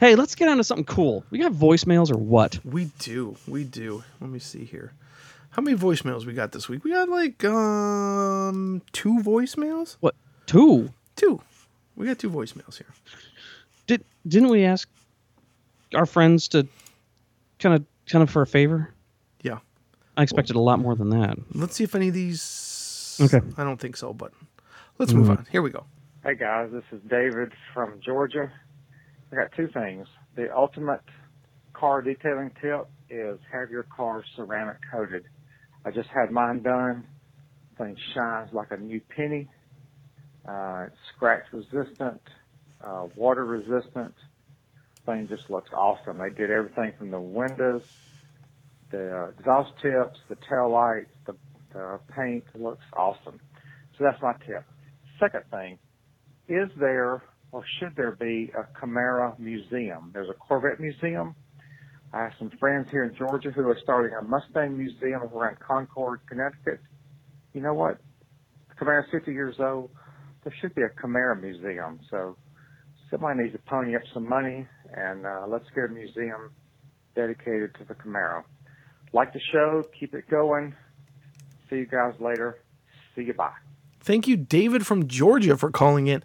Hey, 0.00 0.14
let's 0.14 0.34
get 0.34 0.48
on 0.48 0.58
to 0.58 0.64
something 0.64 0.84
cool. 0.84 1.24
We 1.30 1.38
got 1.38 1.52
voicemails 1.52 2.10
or 2.10 2.16
what? 2.16 2.64
We 2.64 2.86
do. 3.00 3.36
We 3.46 3.64
do. 3.64 4.04
Let 4.20 4.30
me 4.30 4.38
see 4.38 4.64
here. 4.64 4.92
How 5.50 5.62
many 5.62 5.76
voicemails 5.76 6.24
we 6.24 6.34
got 6.34 6.52
this 6.52 6.68
week? 6.68 6.84
We 6.84 6.92
got 6.92 7.08
like 7.08 7.44
um 7.44 8.82
two 8.92 9.18
voicemails. 9.18 9.96
What? 10.00 10.14
Two? 10.46 10.90
Two. 11.16 11.40
We 11.96 12.06
got 12.06 12.18
two 12.18 12.30
voicemails 12.30 12.76
here. 12.76 12.92
Did 13.86 14.04
didn't 14.26 14.50
we 14.50 14.64
ask 14.64 14.88
our 15.94 16.06
friends 16.06 16.48
to 16.48 16.66
kind 17.58 17.74
of 17.76 17.84
kind 18.06 18.22
of 18.22 18.30
for 18.30 18.42
a 18.42 18.46
favor? 18.46 18.92
Yeah. 20.18 20.20
I 20.20 20.22
expected 20.24 20.56
a 20.56 20.60
lot 20.60 20.78
more 20.80 20.94
than 20.96 21.10
that. 21.10 21.36
Let's 21.54 21.76
see 21.76 21.84
if 21.84 21.94
any 21.94 22.08
of 22.08 22.14
these. 22.14 23.18
Okay. 23.20 23.40
I 23.56 23.64
don't 23.64 23.80
think 23.80 23.96
so, 23.96 24.12
but 24.12 24.32
let's 24.98 25.12
move 25.12 25.30
on. 25.30 25.46
Here 25.50 25.62
we 25.62 25.70
go. 25.70 25.86
Hey 26.24 26.34
guys, 26.34 26.70
this 26.72 26.84
is 26.92 27.00
David 27.08 27.52
from 27.72 28.00
Georgia. 28.04 28.52
I 29.32 29.36
got 29.36 29.52
two 29.56 29.68
things. 29.68 30.06
The 30.34 30.54
ultimate 30.54 31.02
car 31.72 32.02
detailing 32.02 32.50
tip 32.60 32.88
is 33.08 33.38
have 33.52 33.70
your 33.70 33.84
car 33.84 34.24
ceramic 34.36 34.76
coated. 34.92 35.24
I 35.84 35.90
just 35.90 36.08
had 36.08 36.30
mine 36.30 36.62
done. 36.62 37.06
Thing 37.78 37.96
shines 38.14 38.50
like 38.52 38.72
a 38.72 38.76
new 38.76 39.00
penny. 39.16 39.48
Uh, 40.46 40.86
it's 40.88 40.96
scratch 41.14 41.44
resistant, 41.52 42.20
uh, 42.84 43.06
water 43.14 43.44
resistant. 43.44 44.14
Thing 45.06 45.28
just 45.28 45.48
looks 45.50 45.70
awesome. 45.72 46.18
They 46.18 46.30
did 46.30 46.50
everything 46.50 46.92
from 46.98 47.10
the 47.10 47.20
windows, 47.20 47.82
the 48.90 49.10
uh, 49.10 49.30
exhaust 49.38 49.72
tips, 49.82 50.18
the 50.28 50.36
tail 50.48 50.70
lights, 50.70 51.10
the, 51.26 51.34
the 51.72 52.00
paint. 52.14 52.44
Looks 52.54 52.84
awesome. 52.96 53.40
So 53.96 54.04
that's 54.04 54.20
my 54.22 54.32
tip. 54.46 54.64
Second 55.18 55.44
thing, 55.50 55.78
is 56.48 56.68
there 56.78 57.22
or 57.50 57.64
should 57.78 57.96
there 57.96 58.12
be 58.12 58.50
a 58.56 58.78
Camaro 58.78 59.38
museum? 59.38 60.10
There's 60.12 60.28
a 60.28 60.34
Corvette 60.34 60.80
museum. 60.80 61.34
I 62.12 62.22
have 62.24 62.32
some 62.38 62.50
friends 62.58 62.88
here 62.90 63.04
in 63.04 63.14
Georgia 63.16 63.50
who 63.50 63.68
are 63.68 63.78
starting 63.82 64.16
a 64.18 64.22
Mustang 64.22 64.76
museum 64.76 65.22
around 65.22 65.58
Concord, 65.60 66.20
Connecticut. 66.28 66.80
You 67.52 67.62
know 67.62 67.74
what? 67.74 67.98
The 68.68 68.84
Camaro's 68.84 69.10
50 69.10 69.32
years 69.32 69.56
old. 69.58 69.90
There 70.44 70.54
should 70.60 70.74
be 70.74 70.82
a 70.82 70.88
Camaro 70.88 71.40
museum. 71.40 72.00
So 72.10 72.36
somebody 73.10 73.42
needs 73.42 73.52
to 73.52 73.58
pony 73.66 73.96
up 73.96 74.02
some 74.14 74.28
money 74.28 74.66
and 74.94 75.26
uh, 75.26 75.46
let's 75.48 75.66
get 75.74 75.84
a 75.84 75.88
museum 75.88 76.50
dedicated 77.14 77.74
to 77.78 77.84
the 77.84 77.94
Camaro. 77.94 78.44
Like 79.12 79.32
the 79.32 79.40
show, 79.52 79.84
keep 79.98 80.14
it 80.14 80.28
going. 80.28 80.74
See 81.70 81.76
you 81.76 81.86
guys 81.86 82.14
later. 82.20 82.58
See 83.14 83.22
you 83.22 83.34
bye. 83.34 83.52
Thank 84.00 84.26
you, 84.26 84.36
David 84.36 84.86
from 84.86 85.08
Georgia, 85.08 85.56
for 85.56 85.70
calling 85.70 86.06
in. 86.06 86.22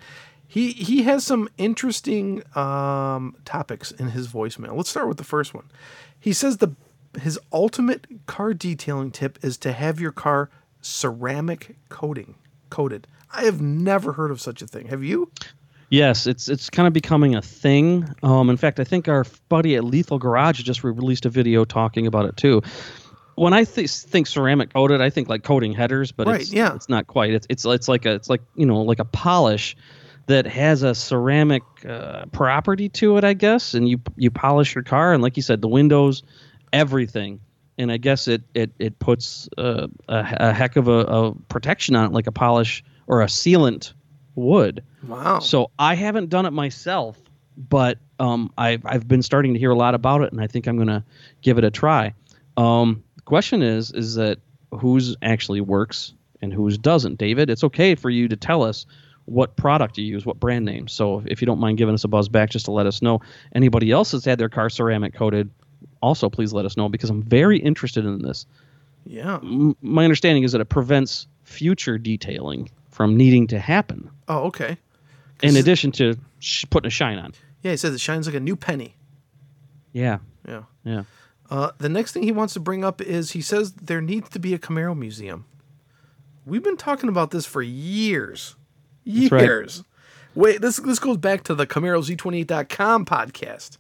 He 0.47 0.71
he 0.71 1.03
has 1.03 1.25
some 1.25 1.49
interesting 1.57 2.43
um, 2.55 3.35
topics 3.45 3.91
in 3.91 4.09
his 4.09 4.27
voicemail. 4.27 4.75
Let's 4.75 4.89
start 4.89 5.07
with 5.07 5.17
the 5.17 5.23
first 5.23 5.53
one. 5.53 5.65
He 6.19 6.31
says 6.31 6.57
the 6.57 6.75
his 7.19 7.39
ultimate 7.51 8.07
car 8.25 8.53
detailing 8.53 9.11
tip 9.11 9.37
is 9.43 9.57
to 9.59 9.71
have 9.71 9.99
your 9.99 10.11
car 10.11 10.49
ceramic 10.81 11.75
coating 11.89 12.35
coated. 12.69 13.07
I 13.31 13.45
have 13.45 13.61
never 13.61 14.13
heard 14.13 14.31
of 14.31 14.39
such 14.41 14.61
a 14.61 14.67
thing. 14.67 14.87
Have 14.87 15.03
you? 15.03 15.31
Yes, 15.93 16.25
it's 16.25 16.49
it's 16.49 16.71
kind 16.71 16.87
of 16.87 16.93
becoming 16.93 17.35
a 17.35 17.41
thing. 17.43 18.09
Um, 18.23 18.49
in 18.49 18.57
fact, 18.57 18.79
I 18.79 18.83
think 18.83 19.07
our 19.07 19.27
buddy 19.47 19.75
at 19.75 19.83
Lethal 19.83 20.17
Garage 20.17 20.59
just 20.63 20.83
released 20.83 21.27
a 21.27 21.29
video 21.29 21.65
talking 21.65 22.07
about 22.07 22.25
it 22.25 22.35
too. 22.35 22.63
When 23.35 23.53
I 23.53 23.63
th- 23.63 23.91
think 23.91 24.25
ceramic 24.25 24.73
coated, 24.73 25.01
I 25.01 25.11
think 25.11 25.29
like 25.29 25.43
coating 25.43 25.71
headers, 25.71 26.11
but 26.11 26.25
Right, 26.25 26.41
it's, 26.41 26.51
yeah. 26.51 26.73
it's 26.73 26.89
not 26.89 27.05
quite. 27.05 27.35
It's 27.35 27.45
it's 27.47 27.63
it's 27.63 27.87
like 27.87 28.07
a 28.07 28.15
it's 28.15 28.27
like 28.27 28.41
you 28.55 28.65
know 28.65 28.81
like 28.81 28.97
a 28.97 29.05
polish 29.05 29.77
that 30.25 30.47
has 30.47 30.81
a 30.81 30.95
ceramic 30.95 31.61
uh, 31.87 32.25
property 32.31 32.89
to 32.89 33.17
it, 33.17 33.23
I 33.23 33.33
guess. 33.33 33.75
And 33.75 33.87
you 33.87 34.01
you 34.15 34.31
polish 34.31 34.73
your 34.73 34.83
car, 34.83 35.13
and 35.13 35.21
like 35.21 35.37
you 35.37 35.43
said, 35.43 35.61
the 35.61 35.67
windows, 35.67 36.23
everything. 36.71 37.39
And 37.77 37.91
I 37.91 37.97
guess 37.97 38.27
it 38.27 38.41
it 38.55 38.71
it 38.79 38.97
puts 38.97 39.47
uh, 39.59 39.89
a, 40.09 40.27
a 40.39 40.53
heck 40.53 40.75
of 40.75 40.87
a, 40.87 41.01
a 41.01 41.35
protection 41.49 41.95
on 41.95 42.05
it, 42.05 42.13
like 42.13 42.25
a 42.25 42.31
polish 42.31 42.83
or 43.05 43.21
a 43.21 43.27
sealant 43.27 43.93
would. 44.35 44.83
Wow. 45.07 45.39
So 45.39 45.71
I 45.77 45.95
haven't 45.95 46.29
done 46.29 46.45
it 46.45 46.51
myself, 46.51 47.17
but 47.57 47.97
um, 48.19 48.51
I've 48.57 48.85
I've 48.85 49.07
been 49.07 49.21
starting 49.21 49.53
to 49.53 49.59
hear 49.59 49.71
a 49.71 49.75
lot 49.75 49.95
about 49.95 50.21
it, 50.21 50.31
and 50.31 50.41
I 50.41 50.47
think 50.47 50.67
I'm 50.67 50.77
gonna 50.77 51.03
give 51.41 51.57
it 51.57 51.63
a 51.63 51.71
try. 51.71 52.13
Um, 52.57 53.03
the 53.15 53.21
question 53.23 53.61
is, 53.61 53.91
is 53.91 54.15
that 54.15 54.39
whose 54.71 55.15
actually 55.21 55.61
works 55.61 56.13
and 56.41 56.53
whose 56.53 56.77
doesn't? 56.77 57.17
David, 57.17 57.49
it's 57.49 57.63
okay 57.63 57.95
for 57.95 58.09
you 58.09 58.27
to 58.27 58.35
tell 58.35 58.63
us 58.63 58.85
what 59.25 59.55
product 59.55 59.97
you 59.97 60.05
use, 60.05 60.25
what 60.25 60.39
brand 60.39 60.65
name. 60.65 60.87
So 60.87 61.23
if 61.25 61.41
you 61.41 61.45
don't 61.45 61.59
mind 61.59 61.77
giving 61.77 61.93
us 61.93 62.03
a 62.03 62.07
buzz 62.09 62.27
back, 62.27 62.49
just 62.49 62.65
to 62.65 62.71
let 62.71 62.85
us 62.85 63.01
know. 63.01 63.21
Anybody 63.55 63.91
else 63.91 64.11
that's 64.11 64.25
had 64.25 64.37
their 64.37 64.49
car 64.49 64.69
ceramic 64.69 65.13
coated, 65.13 65.49
also 66.01 66.29
please 66.29 66.51
let 66.51 66.65
us 66.65 66.75
know 66.75 66.89
because 66.89 67.09
I'm 67.09 67.23
very 67.23 67.57
interested 67.57 68.05
in 68.05 68.21
this. 68.21 68.45
yeah. 69.05 69.35
M- 69.35 69.77
my 69.81 70.03
understanding 70.03 70.43
is 70.43 70.51
that 70.51 70.59
it 70.59 70.69
prevents 70.69 71.27
future 71.43 71.97
detailing 71.97 72.69
from 72.93 73.17
needing 73.17 73.47
to 73.47 73.59
happen 73.59 74.09
Oh, 74.27 74.43
okay. 74.45 74.77
in 75.41 75.55
addition 75.57 75.91
to 75.93 76.15
sh- 76.39 76.65
putting 76.69 76.87
a 76.87 76.91
shine 76.91 77.17
on. 77.17 77.33
Yeah, 77.61 77.71
he 77.71 77.77
says 77.77 77.93
it 77.93 77.99
shines 77.99 78.25
like 78.27 78.35
a 78.35 78.39
new 78.39 78.55
penny. 78.55 78.95
Yeah, 79.91 80.19
Yeah. 80.47 80.63
yeah. 80.83 81.03
Uh, 81.49 81.71
the 81.77 81.89
next 81.89 82.13
thing 82.13 82.23
he 82.23 82.31
wants 82.31 82.53
to 82.53 82.59
bring 82.59 82.83
up 82.83 83.01
is 83.01 83.31
he 83.31 83.41
says 83.41 83.73
there 83.73 84.01
needs 84.01 84.29
to 84.29 84.39
be 84.39 84.53
a 84.53 84.59
Camaro 84.59 84.97
museum. 84.97 85.45
We've 86.45 86.63
been 86.63 86.77
talking 86.77 87.09
about 87.09 87.31
this 87.31 87.45
for 87.45 87.61
years. 87.61 88.55
That's 89.05 89.31
right. 89.31 89.43
Years. 89.43 89.83
Wait, 90.35 90.61
this 90.61 90.77
this 90.77 90.99
goes 90.99 91.17
back 91.17 91.43
to 91.43 91.53
the 91.55 91.67
CamaroZ28.com 91.67 93.05
podcast. 93.05 93.77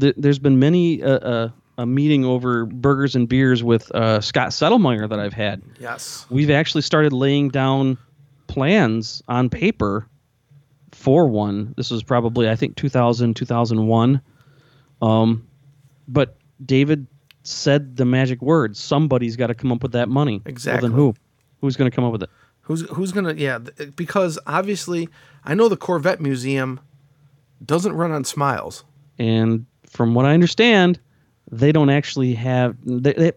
Th- 0.00 0.14
There's 0.16 0.38
been 0.38 0.58
many 0.58 1.02
uh, 1.02 1.18
uh, 1.18 1.50
a 1.78 1.86
meeting 1.86 2.24
over 2.24 2.66
burgers 2.66 3.14
and 3.16 3.28
beers 3.28 3.62
with 3.62 3.90
uh, 3.94 4.20
Scott 4.20 4.50
Settlemyre 4.50 5.08
that 5.08 5.18
I've 5.18 5.32
had. 5.32 5.62
Yes. 5.80 6.26
We've 6.30 6.50
actually 6.50 6.82
started 6.82 7.12
laying 7.12 7.48
down 7.48 7.98
plans 8.46 9.22
on 9.28 9.48
paper 9.50 10.06
for 10.92 11.26
one. 11.26 11.74
This 11.76 11.90
was 11.90 12.02
probably 12.02 12.48
I 12.48 12.56
think 12.56 12.76
2000 12.76 13.34
2001. 13.34 14.20
Um, 15.02 15.46
but 16.06 16.36
David 16.64 17.06
said 17.42 17.96
the 17.96 18.04
magic 18.04 18.40
words. 18.40 18.78
Somebody's 18.78 19.36
got 19.36 19.48
to 19.48 19.54
come 19.54 19.72
up 19.72 19.82
with 19.82 19.92
that 19.92 20.08
money. 20.08 20.38
Well, 20.44 20.50
Exactly. 20.52 20.88
then 20.88 20.96
who? 20.96 21.14
Who's 21.60 21.76
going 21.76 21.90
to 21.90 21.94
come 21.94 22.04
up 22.04 22.12
with 22.12 22.22
it? 22.22 22.30
Who's 22.62 22.82
who's 22.90 23.12
gonna 23.12 23.34
yeah? 23.34 23.58
th- 23.58 23.94
Because 23.96 24.38
obviously, 24.46 25.08
I 25.44 25.54
know 25.54 25.68
the 25.68 25.76
Corvette 25.76 26.20
Museum 26.20 26.80
doesn't 27.62 27.92
run 27.92 28.10
on 28.12 28.24
smiles. 28.24 28.84
and 29.18 29.66
from 29.90 30.14
what 30.14 30.24
I 30.24 30.32
understand, 30.34 30.98
they 31.58 31.72
don't 31.72 31.90
actually 31.90 32.34
have. 32.34 32.76
They, 32.84 33.12
they, 33.12 33.32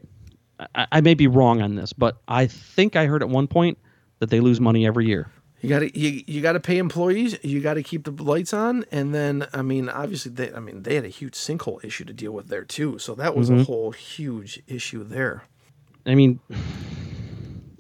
I, 0.76 0.88
I 0.94 1.02
may 1.02 1.14
be 1.14 1.28
wrong 1.28 1.62
on 1.62 1.76
this, 1.76 1.94
but 1.94 2.18
I 2.28 2.48
think 2.48 2.96
I 2.96 3.06
heard 3.06 3.22
at 3.22 3.30
one 3.30 3.48
point 3.48 3.78
that 4.20 4.30
they 4.30 4.40
lose 4.40 4.60
money 4.60 4.86
every 4.86 5.06
year. 5.06 5.30
You 5.62 5.70
got 5.70 5.80
to 5.80 6.00
you, 6.00 6.24
you 6.28 6.42
got 6.42 6.54
to 6.54 6.60
pay 6.60 6.78
employees. 6.78 7.38
You 7.44 7.62
got 7.62 7.76
to 7.76 7.84
keep 7.84 8.04
the 8.04 8.12
lights 8.12 8.54
on, 8.54 8.86
and 8.92 9.14
then 9.14 9.48
I 9.54 9.64
mean, 9.64 9.90
obviously, 9.90 10.32
they 10.32 10.54
I 10.54 10.60
mean 10.60 10.84
they 10.84 10.96
had 10.96 11.06
a 11.06 11.10
huge 11.10 11.34
sinkhole 11.34 11.84
issue 11.84 12.06
to 12.06 12.14
deal 12.14 12.32
with 12.32 12.48
there 12.48 12.64
too. 12.64 13.00
So 13.00 13.16
that 13.16 13.36
was 13.36 13.50
a 13.50 13.54
mm-hmm. 13.54 13.64
whole 13.64 13.92
huge 13.92 14.62
issue 14.68 15.04
there. 15.04 15.44
I 16.06 16.16
mean, 16.16 16.40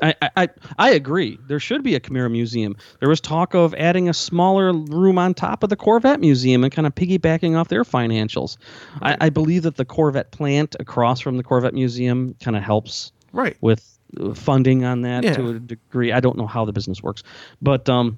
I, 0.01 0.13
I- 0.35 0.49
I 0.77 0.89
agree. 0.91 1.39
There 1.47 1.59
should 1.59 1.81
be 1.83 1.95
a 1.95 1.99
Camaro 1.99 2.29
museum. 2.31 2.75
There 2.99 3.09
was 3.09 3.19
talk 3.19 3.55
of 3.55 3.73
adding 3.75 4.07
a 4.09 4.13
smaller 4.13 4.71
room 4.73 5.17
on 5.17 5.33
top 5.33 5.63
of 5.63 5.69
the 5.69 5.75
Corvette 5.75 6.19
museum 6.19 6.63
and 6.63 6.71
kind 6.71 6.85
of 6.85 6.93
piggybacking 6.93 7.57
off 7.57 7.67
their 7.69 7.83
financials. 7.83 8.57
I, 9.01 9.17
I 9.21 9.29
believe 9.29 9.63
that 9.63 9.75
the 9.77 9.85
Corvette 9.85 10.31
plant 10.31 10.75
across 10.79 11.19
from 11.19 11.37
the 11.37 11.43
Corvette 11.43 11.73
museum 11.73 12.35
kind 12.41 12.55
of 12.55 12.61
helps 12.63 13.11
Right. 13.33 13.57
with 13.61 13.97
uh, 14.19 14.33
funding 14.33 14.83
on 14.85 15.01
that 15.01 15.23
Yeah. 15.23 15.33
to 15.33 15.49
a 15.49 15.59
degree. 15.59 16.11
I 16.11 16.19
don't 16.19 16.37
know 16.37 16.47
how 16.47 16.63
the 16.65 16.73
business 16.73 17.01
works, 17.01 17.23
but 17.61 17.89
um, 17.89 18.17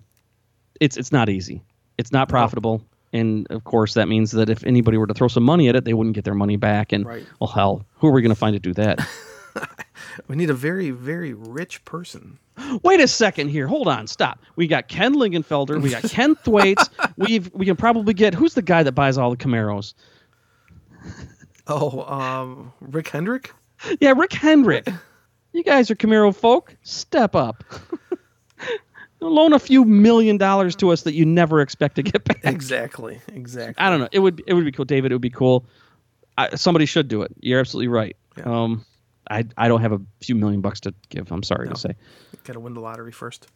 it's 0.82 0.98
it's 0.98 1.12
not 1.12 1.30
easy. 1.30 1.62
It's 1.98 2.12
not 2.12 2.30
profitable, 2.30 2.82
and 3.12 3.48
of 3.50 3.64
course 3.64 3.94
that 3.96 4.08
means 4.08 4.32
that 4.32 4.50
if 4.50 4.64
anybody 4.66 4.98
were 4.98 5.08
to 5.08 5.14
throw 5.14 5.28
some 5.28 5.44
money 5.44 5.68
at 5.68 5.76
it, 5.76 5.84
they 5.86 5.94
wouldn't 5.94 6.16
get 6.16 6.24
their 6.26 6.36
money 6.36 6.58
back. 6.58 6.92
And 6.94 7.06
Right. 7.06 7.26
well, 7.40 7.50
hell, 7.50 7.86
who 7.96 8.08
are 8.08 8.12
we 8.12 8.22
going 8.22 8.30
to 8.30 8.36
find 8.40 8.54
to 8.54 8.60
do 8.60 8.74
that? 8.74 9.00
We 10.28 10.36
need 10.36 10.50
a 10.50 10.54
very 10.56 10.92
very 10.92 11.34
rich 11.34 11.84
person. 11.86 12.40
Wait 12.84 13.00
a 13.00 13.08
second 13.08 13.50
here. 13.50 13.68
Hold 13.68 13.88
on. 13.88 14.08
Stop. 14.08 14.40
We 14.56 14.68
got 14.68 14.88
Ken 14.88 15.16
Lingenfelter. 15.16 15.82
We 15.82 15.90
got 15.90 16.04
Ken 16.04 16.36
Thwaites. 16.36 16.90
We've 17.18 17.52
we 17.54 17.66
can 17.66 17.76
probably 17.76 18.14
get 18.14 18.34
who's 18.34 18.54
the 18.54 18.62
guy 18.62 18.84
that 18.84 18.94
buys 18.94 19.18
all 19.18 19.32
the 19.32 19.38
Camaros? 19.38 19.94
Oh, 21.68 22.02
um, 22.02 22.74
Rick 22.82 23.10
Hendrick. 23.10 23.54
Yeah, 24.02 24.14
Rick 24.18 24.34
Hendrick. 24.34 24.88
You 25.54 25.64
guys 25.64 25.90
are 25.90 25.96
Camaro 25.96 26.36
folk. 26.36 26.76
Step 26.84 27.36
up. 27.36 27.64
Loan 29.22 29.54
a 29.54 29.60
few 29.60 29.84
million 29.84 30.38
dollars 30.38 30.76
to 30.78 30.92
us 30.92 31.04
that 31.04 31.14
you 31.14 31.26
never 31.26 31.62
expect 31.62 31.96
to 31.96 32.04
get 32.04 32.24
back. 32.24 32.40
Exactly. 32.44 33.20
Exactly. 33.34 33.76
I 33.78 33.90
don't 33.90 34.00
know. 34.00 34.10
It 34.12 34.20
would 34.20 34.42
it 34.48 34.54
would 34.54 34.66
be 34.66 34.72
cool, 34.72 34.86
David. 34.86 35.12
It 35.12 35.16
would 35.16 35.22
be 35.22 35.30
cool. 35.30 35.66
I, 36.38 36.56
somebody 36.56 36.86
should 36.86 37.08
do 37.08 37.22
it. 37.22 37.32
You're 37.40 37.60
absolutely 37.60 37.90
right. 37.90 38.16
Yeah. 38.38 38.44
Um, 38.46 38.86
I 39.30 39.46
I 39.58 39.68
don't 39.68 39.82
have 39.82 39.92
a 39.92 40.02
few 40.22 40.36
million 40.36 40.62
bucks 40.62 40.80
to 40.82 40.94
give. 41.10 41.32
I'm 41.32 41.44
sorry 41.44 41.68
No. 41.68 41.74
to 41.74 41.80
say. 41.80 41.96
Got 42.44 42.54
to 42.54 42.60
win 42.60 42.74
the 42.74 42.80
lottery 42.82 43.12
first. 43.12 43.48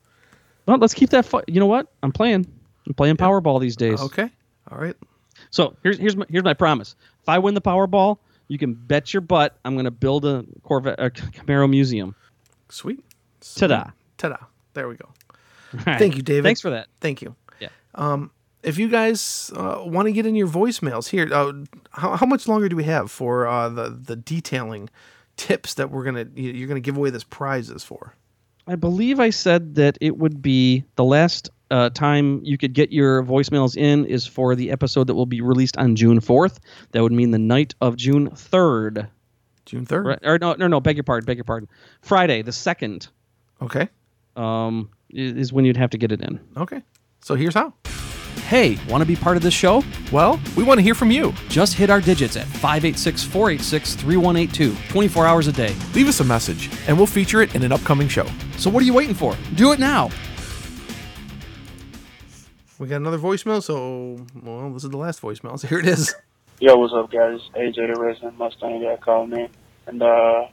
Well, 0.65 0.77
let's 0.77 0.93
keep 0.93 1.09
that. 1.09 1.25
Fu- 1.25 1.41
you 1.47 1.59
know 1.59 1.65
what? 1.65 1.87
I'm 2.03 2.11
playing. 2.11 2.45
I'm 2.87 2.93
playing 2.93 3.17
Powerball 3.17 3.59
these 3.59 3.75
days. 3.75 3.99
Okay. 4.01 4.29
All 4.71 4.77
right. 4.77 4.95
So 5.51 5.75
here's 5.83 5.97
here's 5.97 6.15
my 6.15 6.25
here's 6.29 6.43
my 6.43 6.53
promise. 6.53 6.95
If 7.21 7.29
I 7.29 7.39
win 7.39 7.53
the 7.53 7.61
Powerball, 7.61 8.17
you 8.47 8.57
can 8.57 8.73
bet 8.73 9.13
your 9.13 9.21
butt 9.21 9.57
I'm 9.65 9.73
going 9.73 9.85
to 9.85 9.91
build 9.91 10.25
a 10.25 10.45
Corvette 10.63 10.99
a 10.99 11.09
Camaro 11.09 11.69
museum. 11.69 12.15
Sweet. 12.69 13.03
Ta-da. 13.55 13.91
Ta-da. 14.17 14.37
There 14.73 14.87
we 14.87 14.95
go. 14.95 15.09
Right. 15.85 15.99
Thank 15.99 16.15
you, 16.15 16.21
David. 16.21 16.43
Thanks 16.43 16.61
for 16.61 16.69
that. 16.69 16.87
Thank 17.01 17.21
you. 17.21 17.35
Yeah. 17.59 17.69
Um, 17.95 18.31
if 18.61 18.77
you 18.77 18.87
guys 18.87 19.51
uh, 19.55 19.81
want 19.85 20.05
to 20.07 20.11
get 20.11 20.25
in 20.25 20.35
your 20.35 20.47
voicemails 20.47 21.09
here, 21.09 21.27
uh, 21.33 21.51
how, 21.91 22.15
how 22.15 22.25
much 22.25 22.47
longer 22.47 22.69
do 22.69 22.75
we 22.75 22.83
have 22.85 23.11
for 23.11 23.45
uh, 23.47 23.69
the 23.69 23.89
the 23.89 24.15
detailing 24.15 24.89
tips 25.37 25.73
that 25.75 25.91
we're 25.91 26.03
gonna 26.03 26.25
you- 26.35 26.51
you're 26.51 26.67
gonna 26.67 26.79
give 26.79 26.97
away 26.97 27.09
this 27.09 27.23
prizes 27.23 27.83
for? 27.83 28.15
I 28.67 28.75
believe 28.75 29.19
I 29.19 29.29
said 29.29 29.75
that 29.75 29.97
it 29.99 30.17
would 30.17 30.41
be 30.41 30.83
the 30.95 31.03
last 31.03 31.49
uh, 31.71 31.89
time 31.89 32.39
you 32.43 32.57
could 32.57 32.73
get 32.73 32.91
your 32.91 33.23
voicemails 33.23 33.75
in 33.75 34.05
is 34.05 34.25
for 34.27 34.55
the 34.55 34.69
episode 34.71 35.07
that 35.07 35.15
will 35.15 35.25
be 35.25 35.41
released 35.41 35.75
on 35.77 35.95
June 35.95 36.19
4th. 36.19 36.59
That 36.91 37.01
would 37.01 37.11
mean 37.11 37.31
the 37.31 37.39
night 37.39 37.73
of 37.81 37.95
June 37.97 38.29
3rd. 38.29 39.07
June 39.65 39.85
third. 39.85 40.05
Right, 40.05 40.19
or 40.23 40.37
no, 40.37 40.53
no, 40.53 40.67
no, 40.67 40.79
beg 40.79 40.97
your 40.97 41.03
pardon, 41.03 41.25
beg 41.25 41.37
your 41.37 41.45
pardon. 41.45 41.67
Friday, 42.01 42.41
the 42.41 42.51
2nd, 42.51 43.07
Okay. 43.61 43.89
um, 44.35 44.89
is 45.09 45.51
when 45.51 45.65
you'd 45.65 45.77
have 45.77 45.89
to 45.91 45.97
get 45.97 46.11
it 46.11 46.21
in. 46.21 46.39
Okay. 46.57 46.83
So 47.21 47.35
here's 47.35 47.53
how. 47.55 47.73
Hey, 48.47 48.77
want 48.89 49.01
to 49.01 49.05
be 49.05 49.15
part 49.15 49.37
of 49.37 49.43
this 49.43 49.53
show? 49.53 49.83
Well, 50.11 50.39
we 50.55 50.63
want 50.63 50.77
to 50.79 50.81
hear 50.81 50.95
from 50.95 51.11
you. 51.11 51.33
Just 51.49 51.73
hit 51.73 51.89
our 51.89 52.01
digits 52.01 52.35
at 52.35 52.45
586 52.47 53.23
486 53.23 53.95
3182, 53.95 54.75
24 54.89 55.25
hours 55.25 55.47
a 55.47 55.51
day. 55.51 55.75
Leave 55.93 56.07
us 56.07 56.19
a 56.19 56.23
message, 56.23 56.69
and 56.87 56.97
we'll 56.97 57.07
feature 57.07 57.41
it 57.41 57.55
in 57.55 57.63
an 57.63 57.71
upcoming 57.71 58.07
show. 58.07 58.27
So 58.57 58.69
what 58.69 58.83
are 58.83 58.85
you 58.85 58.93
waiting 58.93 59.15
for? 59.15 59.35
Do 59.55 59.71
it 59.71 59.79
now. 59.79 60.09
We 62.79 62.87
got 62.87 62.97
another 62.97 63.19
voicemail, 63.19 63.63
so 63.63 64.25
well, 64.41 64.69
this 64.71 64.83
is 64.83 64.89
the 64.89 64.97
last 64.97 65.21
voicemail. 65.21 65.57
So 65.59 65.67
here 65.69 65.79
it 65.79 65.87
is. 65.87 66.13
Yo, 66.59 66.75
what's 66.75 66.93
up, 66.93 67.11
guys? 67.11 67.39
AJ 67.55 67.93
the 67.93 67.99
Resident 67.99 68.37
Mustang 68.37 68.81
guy 68.81 68.97
calling 68.97 69.31
in. 69.33 69.49
And 69.87 70.01
uh, 70.01 70.47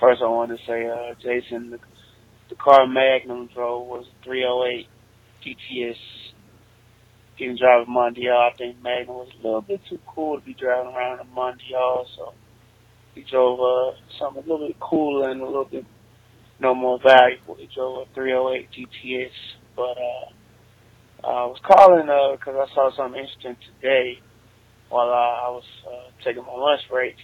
first, 0.00 0.22
I 0.22 0.28
wanted 0.28 0.58
to 0.58 0.66
say, 0.66 0.86
uh, 0.86 1.14
Jason, 1.20 1.70
the, 1.70 1.78
the 2.48 2.54
car 2.54 2.86
Magnum 2.86 3.48
drove 3.54 3.86
was 3.86 4.06
308 4.24 4.86
GTS. 5.44 5.96
He 7.38 7.48
was 7.48 7.58
driving 7.58 7.94
Mondial. 7.94 8.52
I 8.52 8.56
think 8.56 8.82
Magnum 8.82 9.16
was 9.16 9.28
a 9.38 9.42
little 9.46 9.62
bit 9.62 9.80
too 9.88 9.98
cool 10.06 10.38
to 10.38 10.44
be 10.44 10.54
driving 10.54 10.92
around 10.92 11.20
a 11.20 11.24
Mondial, 11.24 12.04
so 12.16 12.34
he 13.14 13.22
drove 13.22 13.60
uh, 13.60 13.96
something 14.18 14.44
a 14.44 14.46
little 14.48 14.66
bit 14.66 14.78
cooler 14.80 15.30
and 15.30 15.40
a 15.40 15.46
little 15.46 15.64
bit 15.64 15.84
no 16.60 16.74
more 16.74 16.98
valuable. 17.02 17.56
He 17.56 17.68
drove 17.74 18.08
a 18.08 18.14
308 18.14 18.68
GTS. 18.72 19.30
But 19.76 19.96
uh, 19.96 21.26
I 21.26 21.46
was 21.46 21.58
calling 21.64 22.06
because 22.36 22.54
I 22.68 22.74
saw 22.74 22.90
something 22.96 23.20
interesting 23.20 23.56
today 23.80 24.18
while 24.88 25.08
uh, 25.08 25.46
I 25.46 25.50
was 25.50 25.64
uh, 25.86 26.24
taking 26.24 26.44
my 26.44 26.52
lunch 26.54 26.82
break. 26.90 27.14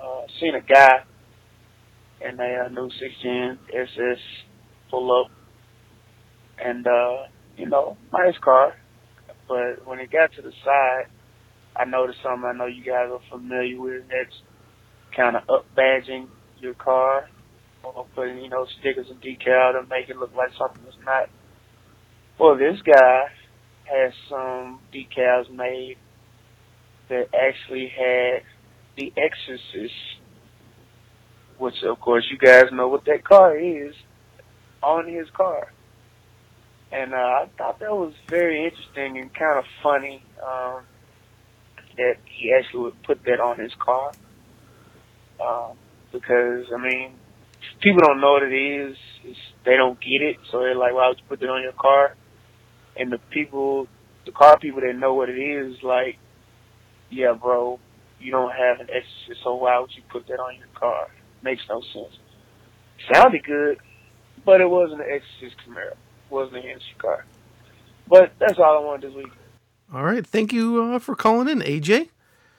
Uh, 0.00 0.22
seen 0.40 0.54
a 0.54 0.60
guy 0.60 1.04
in 2.20 2.40
a 2.40 2.64
uh, 2.64 2.68
new 2.68 2.90
16 2.90 3.58
SS 3.68 4.18
pull 4.90 5.24
up, 5.24 5.30
and 6.58 6.86
uh, 6.86 7.26
you 7.56 7.68
know, 7.68 7.96
nice 8.12 8.36
car. 8.42 8.74
But 9.52 9.86
when 9.86 9.98
it 9.98 10.10
got 10.10 10.32
to 10.36 10.40
the 10.40 10.52
side, 10.64 11.12
I 11.76 11.84
noticed 11.84 12.20
something 12.22 12.48
I 12.48 12.56
know 12.56 12.64
you 12.64 12.82
guys 12.82 13.10
are 13.12 13.20
familiar 13.30 13.78
with. 13.78 14.04
That's 14.08 14.34
kind 15.14 15.36
of 15.36 15.42
up 15.50 15.66
badging 15.76 16.28
your 16.58 16.72
car, 16.72 17.28
or 17.84 18.06
putting 18.14 18.38
you 18.38 18.48
know 18.48 18.66
stickers 18.80 19.08
and 19.10 19.20
decal 19.20 19.74
to 19.74 19.86
make 19.90 20.08
it 20.08 20.16
look 20.16 20.34
like 20.34 20.52
something 20.58 20.80
that's 20.84 20.96
not. 21.04 21.28
Well, 22.40 22.56
this 22.56 22.80
guy 22.80 23.24
has 23.84 24.14
some 24.30 24.80
decals 24.90 25.50
made 25.50 25.96
that 27.10 27.26
actually 27.34 27.92
had 27.94 28.40
The 28.96 29.12
Exorcist, 29.18 29.92
which 31.58 31.74
of 31.84 32.00
course 32.00 32.24
you 32.30 32.38
guys 32.38 32.72
know 32.72 32.88
what 32.88 33.04
that 33.04 33.22
car 33.22 33.58
is, 33.58 33.92
on 34.82 35.12
his 35.12 35.26
car. 35.36 35.74
And 36.92 37.14
uh, 37.14 37.16
I 37.16 37.48
thought 37.56 37.80
that 37.80 37.90
was 37.90 38.12
very 38.28 38.64
interesting 38.64 39.18
and 39.18 39.32
kind 39.32 39.58
of 39.58 39.64
funny 39.82 40.22
um, 40.42 40.82
that 41.96 42.16
he 42.26 42.52
actually 42.52 42.82
would 42.82 43.02
put 43.02 43.24
that 43.24 43.40
on 43.40 43.58
his 43.58 43.72
car. 43.82 44.12
Um, 45.40 45.76
because, 46.12 46.66
I 46.72 46.80
mean, 46.80 47.14
people 47.80 48.02
don't 48.06 48.20
know 48.20 48.32
what 48.32 48.42
it 48.42 48.54
is, 48.54 48.96
it's, 49.24 49.38
they 49.64 49.76
don't 49.76 49.98
get 50.00 50.20
it, 50.20 50.36
so 50.50 50.60
they're 50.60 50.74
like, 50.74 50.92
why 50.92 51.08
would 51.08 51.18
you 51.18 51.24
put 51.28 51.40
that 51.40 51.48
on 51.48 51.62
your 51.62 51.72
car? 51.72 52.14
And 52.96 53.10
the 53.10 53.18
people, 53.30 53.88
the 54.26 54.32
car 54.32 54.58
people 54.58 54.82
that 54.82 54.94
know 54.94 55.14
what 55.14 55.30
it 55.30 55.38
is, 55.38 55.76
like, 55.82 56.18
yeah, 57.10 57.32
bro, 57.32 57.80
you 58.20 58.30
don't 58.30 58.52
have 58.52 58.80
an 58.80 58.88
exorcist, 58.90 59.42
so 59.42 59.54
why 59.54 59.80
would 59.80 59.90
you 59.96 60.02
put 60.10 60.28
that 60.28 60.38
on 60.38 60.56
your 60.56 60.68
car? 60.74 61.08
Makes 61.42 61.62
no 61.68 61.80
sense. 61.92 62.18
Sounded 63.12 63.42
good, 63.44 63.78
but 64.44 64.60
it 64.60 64.68
wasn't 64.68 65.00
an 65.00 65.06
exorcist 65.10 65.56
Camaro. 65.66 65.96
It 66.32 66.34
wasn't 66.34 66.64
an 66.64 66.70
industry 66.70 66.94
car. 66.96 67.26
But 68.08 68.32
that's 68.38 68.58
all 68.58 68.78
I 68.78 68.80
wanted 68.80 69.10
this 69.10 69.16
week. 69.16 69.32
All 69.92 70.02
right. 70.02 70.26
Thank 70.26 70.52
you 70.54 70.82
uh, 70.82 70.98
for 70.98 71.14
calling 71.14 71.46
in, 71.46 71.60
AJ. 71.60 72.08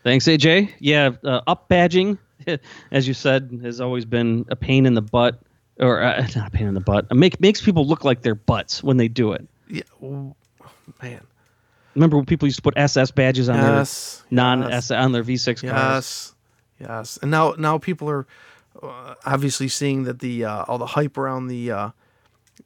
Thanks, 0.03 0.25
AJ. 0.25 0.71
Yeah, 0.79 1.11
uh, 1.23 1.41
up 1.47 1.69
badging, 1.69 2.19
as 2.91 3.07
you 3.07 3.15
said, 3.15 3.61
has 3.63 3.81
always 3.81 4.05
been 4.05 4.45
a 4.49 4.55
pain 4.55 4.85
in 4.85 4.93
the 4.93 5.01
butt, 5.01 5.39
or 5.79 6.03
uh, 6.03 6.21
not 6.35 6.49
a 6.49 6.51
pain 6.51 6.67
in 6.67 6.75
the 6.75 6.81
butt. 6.81 7.07
It 7.09 7.15
make, 7.15 7.39
makes 7.41 7.61
people 7.61 7.87
look 7.87 8.03
like 8.03 8.21
their 8.21 8.35
butts 8.35 8.83
when 8.83 8.97
they 8.97 9.07
do 9.07 9.31
it. 9.31 9.47
Yeah. 9.67 9.81
oh, 10.03 10.35
man. 11.01 11.21
Remember 11.95 12.17
when 12.17 12.27
people 12.27 12.47
used 12.47 12.57
to 12.57 12.61
put 12.63 12.77
SS 12.77 13.09
badges 13.09 13.49
on 13.49 13.55
Yes. 13.55 14.17
their 14.29 14.35
non 14.35 14.61
yes. 14.61 14.91
S 14.91 14.91
on 14.91 15.13
their 15.13 15.23
V6 15.23 15.67
cars? 15.67 15.71
Yes, 15.71 16.33
yes, 16.79 17.19
and 17.21 17.31
now 17.31 17.53
now 17.57 17.77
people 17.79 18.09
are 18.09 18.27
uh, 18.81 19.15
obviously 19.25 19.67
seeing 19.67 20.03
that 20.03 20.19
the 20.19 20.45
uh, 20.45 20.63
all 20.67 20.77
the 20.77 20.87
hype 20.87 21.17
around 21.17 21.47
the 21.47 21.71
uh, 21.71 21.89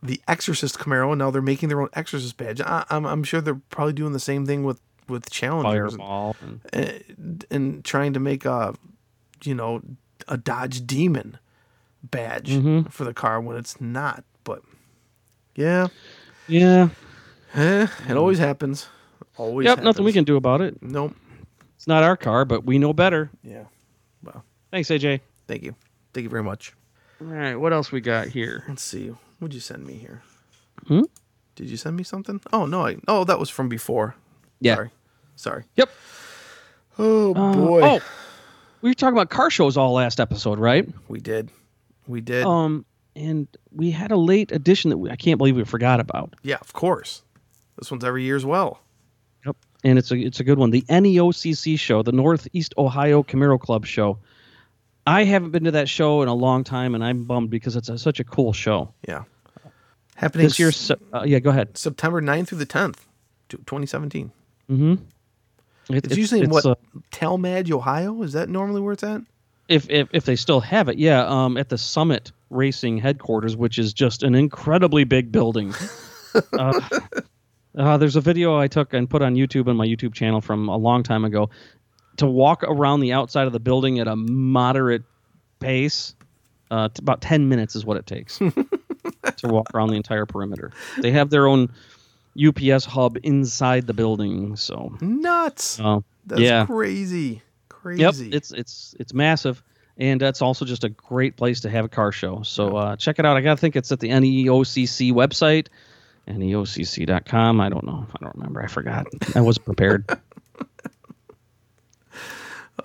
the 0.04 0.22
Exorcist 0.28 0.78
Camaro, 0.80 1.10
and 1.12 1.20
now 1.20 1.32
they're 1.32 1.42
making 1.42 1.70
their 1.70 1.82
own 1.82 1.90
Exorcist 1.94 2.38
badge. 2.38 2.62
I, 2.62 2.86
I'm 2.90 3.06
I'm 3.06 3.24
sure 3.24 3.42
they're 3.42 3.62
probably 3.70 3.94
doing 3.94 4.14
the 4.14 4.20
same 4.20 4.46
thing 4.46 4.64
with 4.64 4.80
with 5.08 5.30
Challengers 5.30 5.94
and, 5.94 6.02
Fireball. 6.02 6.36
and- 6.42 6.60
and, 6.74 7.46
and 7.50 7.86
trying 7.86 8.14
to 8.14 8.20
make 8.20 8.44
a 8.46 8.76
you 9.44 9.56
know 9.56 9.82
a 10.28 10.38
Dodge 10.38 10.86
Demon 10.86 11.38
badge 12.04 12.50
Mhm. 12.52 12.92
for 12.92 13.04
the 13.06 13.14
car 13.14 13.40
when 13.42 13.58
it's 13.58 13.80
not. 13.82 14.24
But 14.44 14.62
yeah, 15.56 15.88
Yeah. 16.48 16.90
eh, 17.54 17.88
it 18.10 18.18
always 18.18 18.40
happens. 18.40 18.88
Always. 19.38 19.66
Yep. 19.66 19.84
Nothing 19.84 20.06
we 20.06 20.14
can 20.14 20.24
do 20.24 20.36
about 20.36 20.62
it. 20.62 20.82
Nope. 20.82 21.16
It's 21.76 21.88
not 21.88 22.04
our 22.04 22.18
car, 22.18 22.44
but 22.46 22.66
we 22.66 22.78
know 22.80 22.92
better. 22.94 23.30
Yeah. 23.44 23.66
Well, 24.24 24.44
Thanks, 24.72 24.90
AJ. 24.90 25.22
thank 25.48 25.64
you. 25.64 25.76
Thank 26.14 26.24
you 26.24 26.30
very 26.30 26.44
much. 26.44 26.74
All 27.22 27.28
right. 27.28 27.56
What 27.56 27.72
else 27.72 27.92
we 27.92 28.02
got 28.02 28.28
here? 28.28 28.64
Let's 28.68 28.82
see. 28.84 29.14
What'd 29.40 29.54
you 29.54 29.60
send 29.60 29.86
me 29.86 29.94
here? 29.96 30.22
Hmm? 30.88 31.02
Did 31.56 31.70
you 31.70 31.78
send 31.78 31.96
me 31.96 32.04
something? 32.04 32.42
Oh 32.54 32.66
no, 32.66 32.86
I 32.88 32.98
oh 33.08 33.24
that 33.24 33.40
was 33.40 33.50
from 33.50 33.70
before. 33.70 34.16
Yeah. 34.60 34.76
Sorry. 34.76 34.90
Sorry. 35.36 35.64
Yep. 35.76 35.90
Oh 37.00 37.34
Uh, 37.36 37.54
boy. 37.54 37.82
oh, 37.84 38.00
we 38.82 38.90
were 38.90 38.94
talking 38.94 39.16
about 39.16 39.30
car 39.30 39.50
shows 39.50 39.78
all 39.78 39.94
last 39.94 40.20
episode, 40.20 40.60
right? 40.60 40.88
We 41.08 41.20
did. 41.20 41.50
We 42.08 42.22
did. 42.22 42.46
Um, 42.46 42.86
and 43.16 43.48
we 43.72 43.92
had 43.92 44.12
a 44.12 44.18
late 44.18 44.52
edition 44.52 44.90
that 44.90 44.98
we, 44.98 45.10
I 45.10 45.16
can't 45.16 45.38
believe 45.38 45.56
we 45.56 45.64
forgot 45.64 46.00
about. 46.00 46.36
yeah, 46.44 46.58
of 46.62 46.74
course. 46.74 47.24
This 47.78 47.92
one's 47.92 48.04
every 48.04 48.24
year 48.24 48.36
as 48.36 48.46
well. 48.46 48.80
Yep. 49.46 49.56
And 49.84 50.00
it's 50.00 50.12
a 50.12 50.16
it's 50.18 50.40
a 50.40 50.44
good 50.44 50.58
one. 50.58 50.72
The 50.72 50.82
NEOCC 50.84 51.80
show, 51.80 52.02
the 52.02 52.12
Northeast 52.12 52.74
Ohio 52.78 53.22
Camaro 53.24 53.60
Club 53.60 53.86
show. 53.86 54.18
I 55.08 55.24
haven't 55.24 55.52
been 55.52 55.64
to 55.64 55.72
that 55.72 55.90
show 55.90 56.22
in 56.22 56.28
a 56.28 56.34
long 56.34 56.64
time, 56.64 56.94
and 56.94 57.04
I'm 57.04 57.24
bummed 57.24 57.50
because 57.50 57.76
it's 57.76 57.90
a, 57.90 57.98
such 57.98 58.20
a 58.20 58.24
cool 58.24 58.54
show. 58.54 58.94
Yeah. 59.08 59.24
Happening 60.16 60.48
This 60.48 60.60
year, 60.60 60.72
Se- 60.72 60.96
uh, 61.14 61.24
yeah, 61.26 61.40
go 61.40 61.50
ahead. 61.50 61.78
September 61.78 62.22
9th 62.22 62.48
through 62.50 62.58
the 62.58 62.66
10th, 62.66 62.98
2017. 63.50 64.32
Mm-hmm. 64.70 64.96
It's, 65.90 66.18
usually 66.18 66.42
in 66.42 66.50
what 66.50 66.66
Tallmadge, 67.12 67.72
Ohio. 67.72 68.22
Is 68.22 68.34
that 68.34 68.50
normally 68.50 68.82
where 68.82 68.94
it's 68.94 69.04
at? 69.04 69.22
if, 69.68 69.90
if 69.90 70.08
if 70.14 70.26
they 70.26 70.36
still 70.36 70.60
have 70.62 70.90
it, 70.90 70.98
yeah, 70.98 71.26
um, 71.26 71.58
at 71.58 71.70
the 71.70 71.78
Summit 71.78 72.32
Racing 72.50 72.98
headquarters, 72.98 73.56
which 73.56 73.78
is 73.78 73.94
just 73.94 74.24
an 74.24 74.36
incredibly 74.36 75.04
big 75.04 75.32
building. 75.32 75.74
uh, 76.54 76.82
uh, 77.78 77.98
there's 77.98 78.16
a 78.16 78.22
video 78.22 78.58
I 78.58 78.68
took 78.68 78.94
and 78.94 79.10
put 79.10 79.22
on 79.22 79.36
YouTube 79.36 79.68
on 79.68 79.76
my 79.76 79.86
YouTube 79.86 80.14
channel 80.14 80.42
from 80.42 80.70
a 80.70 80.78
long 80.78 81.04
time 81.04 81.26
ago. 81.26 81.50
To 82.18 82.26
walk 82.28 82.64
around 82.64 83.02
the 83.02 83.14
outside 83.14 83.48
of 83.48 83.54
the 83.54 83.60
building 83.60 84.00
at 84.00 84.08
a 84.08 84.16
moderate 84.16 85.04
pace, 85.60 86.16
uh, 86.72 86.90
about 86.98 87.22
ten 87.22 87.48
minutes 87.50 87.76
is 87.76 87.86
what 87.86 87.98
it 87.98 88.06
takes 88.08 88.38
to 88.40 89.48
walk 89.48 89.68
around 89.74 89.90
the 89.90 89.96
entire 89.96 90.26
perimeter. 90.26 90.72
They 91.00 91.12
have 91.12 91.30
their 91.30 91.48
own 91.48 91.70
UPS 92.44 92.86
hub 92.86 93.18
inside 93.24 93.88
the 93.88 93.94
building, 93.94 94.56
so 94.56 94.96
Nuts. 95.02 95.80
uh, 95.80 96.00
That's 96.26 96.42
yeah. 96.42 96.66
crazy. 96.66 97.42
Crazy. 97.70 98.02
Yep, 98.02 98.16
it's 98.36 98.52
it's 98.52 98.96
it's 99.00 99.14
massive, 99.14 99.64
and 99.98 100.22
it's 100.22 100.42
also 100.42 100.66
just 100.66 100.84
a 100.84 100.90
great 100.90 101.36
place 101.38 101.62
to 101.62 101.70
have 101.70 101.86
a 101.86 101.90
car 101.90 102.12
show. 102.12 102.42
So 102.44 102.76
uh, 102.78 102.96
check 102.96 103.20
it 103.20 103.26
out. 103.26 103.38
I 103.38 103.42
gotta 103.42 103.58
think 103.62 103.76
it's 103.76 103.92
at 103.92 104.00
the 104.00 104.10
NEOCC 104.10 105.14
website, 105.14 105.68
neocc.com. 106.28 107.62
I 107.62 107.70
don't 107.70 107.86
know. 107.86 108.06
I 108.14 108.24
don't 108.24 108.36
remember. 108.36 108.62
I 108.62 108.68
forgot. 108.68 109.08
I 109.36 109.42
wasn't 109.42 109.66
prepared. 109.66 110.06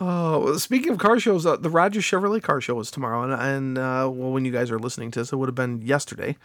Oh, 0.01 0.57
speaking 0.57 0.93
of 0.93 0.99
car 0.99 1.21
shows, 1.21 1.45
uh, 1.45 1.57
the 1.57 1.69
Rogers 1.71 2.05
Chevrolet 2.05 2.43
car 2.43 2.61
show 2.61 2.81
is 2.81 2.91
tomorrow, 2.91 3.23
and, 3.23 3.33
and 3.35 3.79
uh, 3.79 4.09
well, 4.11 4.33
when 4.33 4.45
you 4.45 4.53
guys 4.53 4.71
are 4.71 4.79
listening 4.79 5.11
to 5.13 5.21
this, 5.21 5.33
it 5.33 5.37
would 5.37 5.49
have 5.49 5.55
been 5.55 5.83
yesterday. 5.83 6.37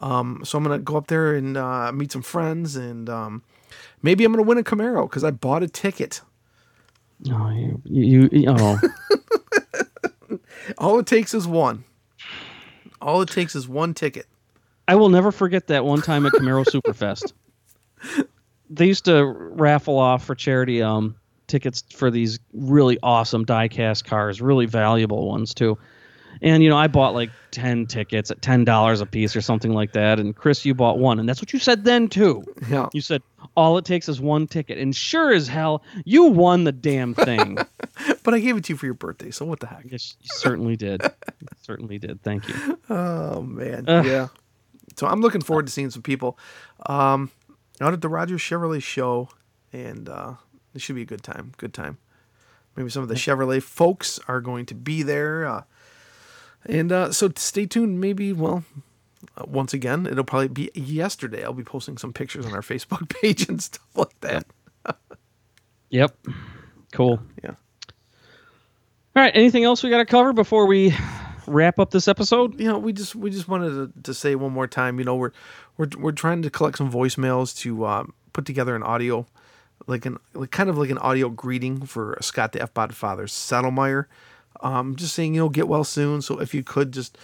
Um, 0.00 0.42
so 0.44 0.58
I'm 0.58 0.64
gonna 0.64 0.78
go 0.78 0.96
up 0.96 1.06
there 1.06 1.34
and 1.34 1.56
uh, 1.56 1.92
meet 1.92 2.12
some 2.12 2.22
friends, 2.22 2.76
and 2.76 3.08
um, 3.08 3.42
maybe 4.02 4.24
I'm 4.24 4.32
gonna 4.32 4.42
win 4.42 4.58
a 4.58 4.64
Camaro 4.64 5.08
because 5.08 5.24
I 5.24 5.30
bought 5.30 5.62
a 5.62 5.68
ticket. 5.68 6.20
Oh, 7.30 7.50
you, 7.50 7.82
you, 7.84 8.28
you 8.30 8.44
oh, 8.48 8.78
All 10.78 10.98
it 10.98 11.06
takes 11.06 11.34
is 11.34 11.46
one. 11.46 11.84
All 13.00 13.22
it 13.22 13.28
takes 13.28 13.54
is 13.54 13.68
one 13.68 13.94
ticket. 13.94 14.26
I 14.86 14.94
will 14.96 15.08
never 15.08 15.32
forget 15.32 15.66
that 15.68 15.84
one 15.84 16.02
time 16.02 16.26
at 16.26 16.32
Camaro 16.32 16.64
Superfest. 16.68 17.32
They 18.70 18.86
used 18.86 19.04
to 19.06 19.24
raffle 19.24 19.98
off 19.98 20.24
for 20.24 20.34
charity 20.34 20.82
um, 20.82 21.16
tickets 21.48 21.82
for 21.94 22.10
these 22.10 22.38
really 22.52 22.98
awesome 23.02 23.44
diecast 23.44 24.04
cars, 24.04 24.40
really 24.40 24.66
valuable 24.66 25.26
ones 25.28 25.54
too. 25.54 25.78
And 26.40 26.62
you 26.62 26.68
know, 26.70 26.76
I 26.76 26.86
bought 26.86 27.14
like 27.14 27.30
ten 27.50 27.86
tickets 27.86 28.30
at 28.30 28.40
ten 28.40 28.64
dollars 28.64 29.00
a 29.00 29.06
piece 29.06 29.34
or 29.34 29.40
something 29.40 29.72
like 29.72 29.92
that. 29.94 30.20
And 30.20 30.36
Chris, 30.36 30.64
you 30.64 30.72
bought 30.72 30.98
one, 30.98 31.18
and 31.18 31.28
that's 31.28 31.40
what 31.42 31.52
you 31.52 31.58
said 31.58 31.82
then 31.84 32.06
too. 32.08 32.44
Yeah. 32.70 32.88
You 32.92 33.00
said 33.00 33.22
all 33.56 33.78
it 33.78 33.84
takes 33.84 34.08
is 34.08 34.20
one 34.20 34.46
ticket, 34.46 34.78
and 34.78 34.94
sure 34.94 35.32
as 35.32 35.48
hell, 35.48 35.82
you 36.04 36.24
won 36.24 36.62
the 36.64 36.72
damn 36.72 37.14
thing. 37.14 37.58
But 38.22 38.34
I 38.34 38.40
gave 38.40 38.56
it 38.56 38.64
to 38.64 38.74
you 38.74 38.76
for 38.76 38.84
your 38.84 38.94
birthday, 38.94 39.30
so 39.30 39.44
what 39.46 39.58
the 39.58 39.66
heck? 39.66 39.84
yes, 39.90 40.14
you 40.20 40.28
certainly 40.34 40.76
did. 40.76 41.02
You 41.02 41.48
certainly 41.62 41.98
did. 41.98 42.22
Thank 42.22 42.46
you. 42.46 42.78
Oh 42.90 43.40
man, 43.42 43.88
Ugh. 43.88 44.04
yeah. 44.06 44.28
So 44.96 45.06
I'm 45.06 45.20
looking 45.22 45.40
forward 45.40 45.66
to 45.66 45.72
seeing 45.72 45.90
some 45.90 46.02
people 46.02 46.38
um, 46.86 47.30
out 47.80 47.94
at 47.94 48.02
the 48.02 48.08
Rogers 48.08 48.40
Chevrolet 48.42 48.82
show, 48.82 49.30
and 49.72 50.08
uh, 50.08 50.34
it 50.74 50.80
should 50.80 50.96
be 50.96 51.02
a 51.02 51.06
good 51.06 51.22
time. 51.22 51.52
Good 51.56 51.74
time. 51.74 51.98
Maybe 52.76 52.90
some 52.90 53.02
of 53.02 53.08
the 53.08 53.14
Chevrolet 53.14 53.62
folks 53.62 54.20
are 54.28 54.40
going 54.40 54.66
to 54.66 54.74
be 54.74 55.02
there, 55.02 55.46
uh, 55.46 55.62
and 56.64 56.92
uh, 56.92 57.12
so 57.12 57.30
stay 57.36 57.66
tuned. 57.66 58.00
Maybe 58.00 58.32
well, 58.32 58.64
uh, 59.36 59.44
once 59.46 59.74
again, 59.74 60.06
it'll 60.06 60.24
probably 60.24 60.48
be 60.48 60.70
yesterday. 60.74 61.42
I'll 61.42 61.52
be 61.52 61.64
posting 61.64 61.98
some 61.98 62.12
pictures 62.12 62.46
on 62.46 62.52
our 62.52 62.60
Facebook 62.60 63.08
page 63.20 63.48
and 63.48 63.62
stuff 63.62 63.86
like 63.96 64.20
that. 64.20 64.46
Yep. 65.90 66.18
Cool. 66.92 67.18
Yeah. 67.42 67.54
All 69.16 69.22
right. 69.22 69.32
Anything 69.34 69.64
else 69.64 69.82
we 69.82 69.88
got 69.88 69.98
to 69.98 70.04
cover 70.04 70.34
before 70.34 70.66
we 70.66 70.94
wrap 71.46 71.78
up 71.78 71.90
this 71.90 72.08
episode? 72.08 72.60
you 72.60 72.68
know, 72.68 72.78
we 72.78 72.92
just 72.92 73.14
we 73.14 73.30
just 73.30 73.48
wanted 73.48 73.94
to, 73.94 74.02
to 74.02 74.14
say 74.14 74.34
one 74.34 74.52
more 74.52 74.66
time. 74.66 74.98
You 74.98 75.04
know, 75.04 75.16
we're 75.16 75.32
we're 75.76 75.88
we're 75.98 76.12
trying 76.12 76.42
to 76.42 76.50
collect 76.50 76.78
some 76.78 76.92
voicemails 76.92 77.56
to 77.60 77.86
um, 77.86 78.14
put 78.32 78.44
together 78.44 78.76
an 78.76 78.82
audio, 78.82 79.26
like 79.86 80.06
an 80.06 80.18
like 80.34 80.50
kind 80.50 80.68
of 80.68 80.78
like 80.78 80.90
an 80.90 80.98
audio 80.98 81.28
greeting 81.28 81.86
for 81.86 82.18
Scott 82.20 82.52
the 82.52 82.62
F 82.62 82.74
Bod 82.74 82.94
Father's 82.94 83.32
Settlemyre. 83.32 84.06
Um, 84.60 84.96
just 84.96 85.14
saying, 85.14 85.34
you 85.34 85.40
know, 85.40 85.48
get 85.48 85.68
well 85.68 85.84
soon. 85.84 86.20
So 86.20 86.40
if 86.40 86.52
you 86.52 86.62
could 86.62 86.92
just 86.92 87.16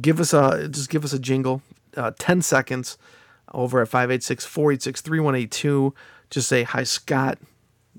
give 0.00 0.20
us 0.20 0.32
a 0.32 0.68
just 0.68 0.90
give 0.90 1.04
us 1.04 1.12
a 1.12 1.18
jingle, 1.18 1.62
uh, 1.96 2.12
ten 2.18 2.42
seconds, 2.42 2.98
over 3.52 3.82
at 3.82 3.88
586-486-3182. 3.88 5.92
Just 6.30 6.48
say 6.48 6.62
hi, 6.62 6.84
Scott. 6.84 7.38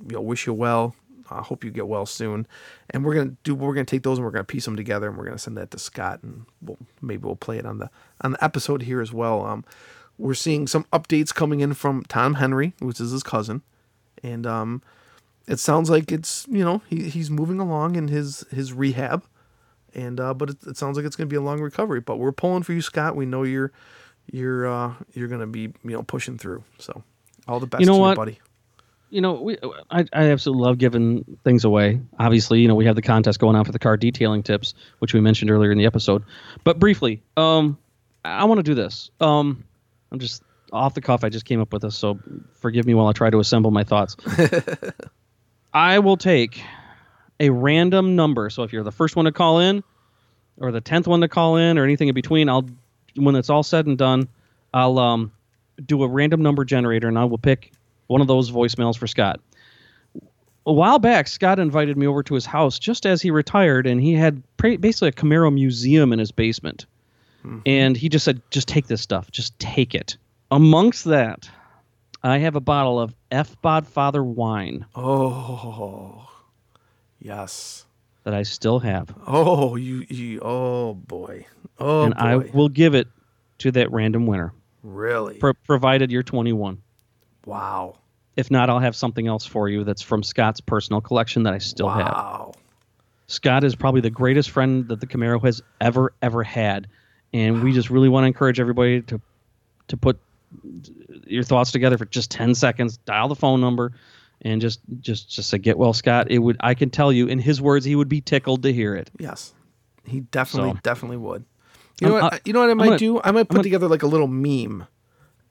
You 0.07 0.15
know, 0.15 0.21
wish 0.21 0.47
you 0.47 0.53
well. 0.53 0.95
I 1.29 1.41
hope 1.41 1.63
you 1.63 1.69
get 1.71 1.87
well 1.87 2.05
soon. 2.05 2.45
And 2.89 3.05
we're 3.05 3.15
gonna 3.15 3.37
do. 3.43 3.55
We're 3.55 3.73
gonna 3.73 3.85
take 3.85 4.03
those 4.03 4.17
and 4.17 4.25
we're 4.25 4.31
gonna 4.31 4.43
piece 4.43 4.65
them 4.65 4.75
together 4.75 5.07
and 5.07 5.17
we're 5.17 5.23
gonna 5.25 5.37
send 5.37 5.55
that 5.57 5.71
to 5.71 5.79
Scott 5.79 6.19
and 6.23 6.45
we'll 6.61 6.77
maybe 7.01 7.23
we'll 7.23 7.37
play 7.37 7.57
it 7.57 7.65
on 7.65 7.77
the 7.77 7.89
on 8.19 8.33
the 8.33 8.43
episode 8.43 8.81
here 8.83 8.99
as 9.01 9.13
well. 9.13 9.45
Um, 9.45 9.63
we're 10.17 10.33
seeing 10.33 10.67
some 10.67 10.85
updates 10.91 11.33
coming 11.33 11.61
in 11.61 11.73
from 11.73 12.03
Tom 12.03 12.33
Henry, 12.35 12.73
which 12.79 12.99
is 12.99 13.11
his 13.11 13.23
cousin, 13.23 13.61
and 14.23 14.45
um, 14.45 14.81
it 15.47 15.59
sounds 15.59 15.89
like 15.89 16.11
it's 16.11 16.45
you 16.49 16.63
know 16.63 16.81
he, 16.87 17.09
he's 17.09 17.29
moving 17.29 17.59
along 17.59 17.95
in 17.95 18.07
his 18.07 18.45
his 18.51 18.73
rehab, 18.73 19.23
and 19.93 20.19
uh, 20.19 20.33
but 20.33 20.51
it, 20.51 20.57
it 20.67 20.77
sounds 20.77 20.97
like 20.97 21.05
it's 21.05 21.15
gonna 21.15 21.27
be 21.27 21.35
a 21.35 21.41
long 21.41 21.61
recovery. 21.61 21.99
But 21.99 22.17
we're 22.17 22.31
pulling 22.31 22.63
for 22.63 22.73
you, 22.73 22.81
Scott. 22.81 23.15
We 23.15 23.25
know 23.25 23.43
you're 23.43 23.71
you're 24.31 24.67
uh, 24.67 24.93
you're 25.13 25.27
gonna 25.27 25.47
be 25.47 25.61
you 25.83 25.91
know 25.91 26.03
pushing 26.03 26.37
through. 26.37 26.63
So 26.77 27.03
all 27.47 27.59
the 27.59 27.67
best 27.67 27.81
You 27.81 27.87
know 27.87 27.95
to 27.95 27.99
what? 27.99 28.09
you, 28.11 28.15
buddy. 28.15 28.39
You 29.09 29.19
know, 29.19 29.33
we 29.33 29.57
I, 29.89 30.05
I 30.13 30.31
absolutely 30.31 30.63
love 30.65 30.77
giving 30.77 31.37
things 31.43 31.65
away. 31.65 31.99
Obviously, 32.17 32.61
you 32.61 32.69
know, 32.69 32.75
we 32.75 32.85
have 32.85 32.95
the 32.95 33.01
contest 33.01 33.39
going 33.39 33.57
on 33.57 33.65
for 33.65 33.73
the 33.73 33.79
car 33.79 33.97
detailing 33.97 34.41
tips, 34.41 34.73
which 34.99 35.13
we 35.13 35.19
mentioned 35.19 35.51
earlier 35.51 35.69
in 35.69 35.77
the 35.77 35.85
episode. 35.85 36.23
But 36.63 36.79
briefly, 36.79 37.21
um, 37.35 37.77
I 38.23 38.45
want 38.45 38.59
to 38.59 38.63
do 38.63 38.73
this. 38.73 39.11
Um, 39.19 39.65
I'm 40.13 40.19
just 40.19 40.43
off 40.71 40.93
the 40.93 41.01
cuff. 41.01 41.23
I 41.23 41.29
just 41.29 41.45
came 41.45 41.59
up 41.59 41.73
with 41.73 41.81
this, 41.81 41.97
so 41.97 42.19
forgive 42.53 42.85
me 42.85 42.93
while 42.93 43.07
I 43.07 43.13
try 43.13 43.29
to 43.29 43.39
assemble 43.39 43.71
my 43.71 43.83
thoughts. 43.83 44.15
I 45.73 45.99
will 45.99 46.17
take 46.17 46.61
a 47.39 47.49
random 47.49 48.15
number. 48.15 48.49
So 48.49 48.63
if 48.63 48.73
you're 48.73 48.83
the 48.83 48.91
first 48.91 49.15
one 49.15 49.25
to 49.25 49.31
call 49.31 49.59
in, 49.59 49.83
or 50.57 50.71
the 50.71 50.81
tenth 50.81 51.07
one 51.07 51.21
to 51.21 51.27
call 51.27 51.55
in, 51.57 51.77
or 51.77 51.83
anything 51.83 52.07
in 52.07 52.15
between, 52.15 52.49
I'll 52.49 52.67
when 53.15 53.35
it's 53.35 53.49
all 53.49 53.63
said 53.63 53.87
and 53.87 53.97
done, 53.97 54.29
I'll 54.73 54.97
um, 54.99 55.31
do 55.85 56.03
a 56.03 56.07
random 56.07 56.41
number 56.41 56.63
generator, 56.63 57.07
and 57.07 57.19
I 57.19 57.25
will 57.25 57.37
pick 57.37 57.71
one 58.07 58.21
of 58.21 58.27
those 58.27 58.51
voicemails 58.51 58.97
for 58.97 59.07
Scott. 59.07 59.39
A 60.65 60.71
while 60.71 60.99
back, 60.99 61.27
Scott 61.27 61.59
invited 61.59 61.97
me 61.97 62.05
over 62.05 62.21
to 62.23 62.35
his 62.35 62.45
house 62.45 62.77
just 62.77 63.05
as 63.05 63.21
he 63.21 63.31
retired, 63.31 63.87
and 63.87 63.99
he 63.99 64.13
had 64.13 64.43
pra- 64.57 64.77
basically 64.77 65.09
a 65.09 65.11
Camaro 65.11 65.51
museum 65.51 66.13
in 66.13 66.19
his 66.19 66.31
basement. 66.31 66.85
And 67.65 67.97
he 67.97 68.07
just 68.07 68.23
said, 68.23 68.41
"Just 68.51 68.67
take 68.67 68.85
this 68.85 69.01
stuff. 69.01 69.31
Just 69.31 69.57
take 69.57 69.95
it." 69.95 70.17
Amongst 70.51 71.05
that, 71.05 71.49
I 72.23 72.39
have 72.39 72.55
a 72.55 72.59
bottle 72.59 72.99
of 72.99 73.15
F. 73.31 73.55
Bodfather 73.63 74.23
wine 74.23 74.85
Oh, 74.95 76.29
yes. 77.19 77.85
that 78.23 78.33
I 78.33 78.43
still 78.43 78.79
have, 78.79 79.13
Oh, 79.25 79.75
you, 79.75 80.05
you 80.09 80.39
oh 80.41 80.93
boy. 80.93 81.45
Oh 81.79 82.03
and 82.03 82.13
boy. 82.13 82.19
I 82.21 82.35
will 82.35 82.69
give 82.69 82.95
it 82.95 83.07
to 83.59 83.71
that 83.71 83.91
random 83.91 84.25
winner, 84.27 84.53
really. 84.83 85.37
pro- 85.37 85.53
provided 85.53 86.11
you're 86.11 86.23
21. 86.23 86.81
wow. 87.45 87.95
If 88.37 88.49
not, 88.49 88.69
I'll 88.69 88.79
have 88.79 88.95
something 88.95 89.27
else 89.27 89.45
for 89.45 89.67
you 89.67 89.83
that's 89.83 90.01
from 90.01 90.23
Scott's 90.23 90.61
personal 90.61 91.01
collection 91.01 91.43
that 91.43 91.53
I 91.53 91.57
still 91.57 91.89
have. 91.89 92.05
wow. 92.05 92.53
Scott 93.27 93.63
is 93.65 93.75
probably 93.75 93.99
the 94.01 94.09
greatest 94.09 94.49
friend 94.49 94.87
that 94.87 94.99
the 95.01 95.07
Camaro 95.07 95.41
has 95.43 95.61
ever 95.81 96.13
ever 96.21 96.41
had, 96.43 96.87
and 97.33 97.61
we 97.63 97.71
just 97.73 97.89
really 97.89 98.07
want 98.09 98.23
to 98.23 98.27
encourage 98.27 98.59
everybody 98.59 99.01
to 99.03 99.21
to 99.89 99.97
put 99.97 100.17
your 101.25 101.43
thoughts 101.43 101.71
together 101.71 101.97
for 101.97 102.05
just 102.05 102.31
10 102.31 102.55
seconds 102.55 102.97
dial 102.97 103.27
the 103.27 103.35
phone 103.35 103.61
number 103.61 103.93
and 104.41 104.61
just 104.61 104.79
just 104.99 105.29
just 105.29 105.49
say 105.49 105.57
get 105.57 105.77
well 105.77 105.93
scott 105.93 106.29
it 106.29 106.39
would 106.39 106.57
i 106.61 106.73
can 106.73 106.89
tell 106.89 107.11
you 107.11 107.27
in 107.27 107.39
his 107.39 107.61
words 107.61 107.85
he 107.85 107.95
would 107.95 108.09
be 108.09 108.21
tickled 108.21 108.63
to 108.63 108.73
hear 108.73 108.95
it 108.95 109.09
Yes. 109.19 109.53
He 110.03 110.21
definitely 110.21 110.71
So- 110.71 110.79
definitely 110.81 111.17
would. 111.17 111.45
You 112.01 112.07
know 112.07 112.13
what? 112.15 112.33
I- 112.33 112.39
you 112.43 112.53
know 112.53 112.61
what 112.61 112.71
I 112.71 112.73
might 112.73 112.85
gonna- 112.85 112.97
do? 112.97 113.21
I 113.23 113.29
might 113.29 113.43
put 113.47 113.57
gonna- 113.57 113.63
together 113.63 113.87
like 113.87 114.01
a 114.01 114.07
little 114.07 114.27
meme 114.27 114.87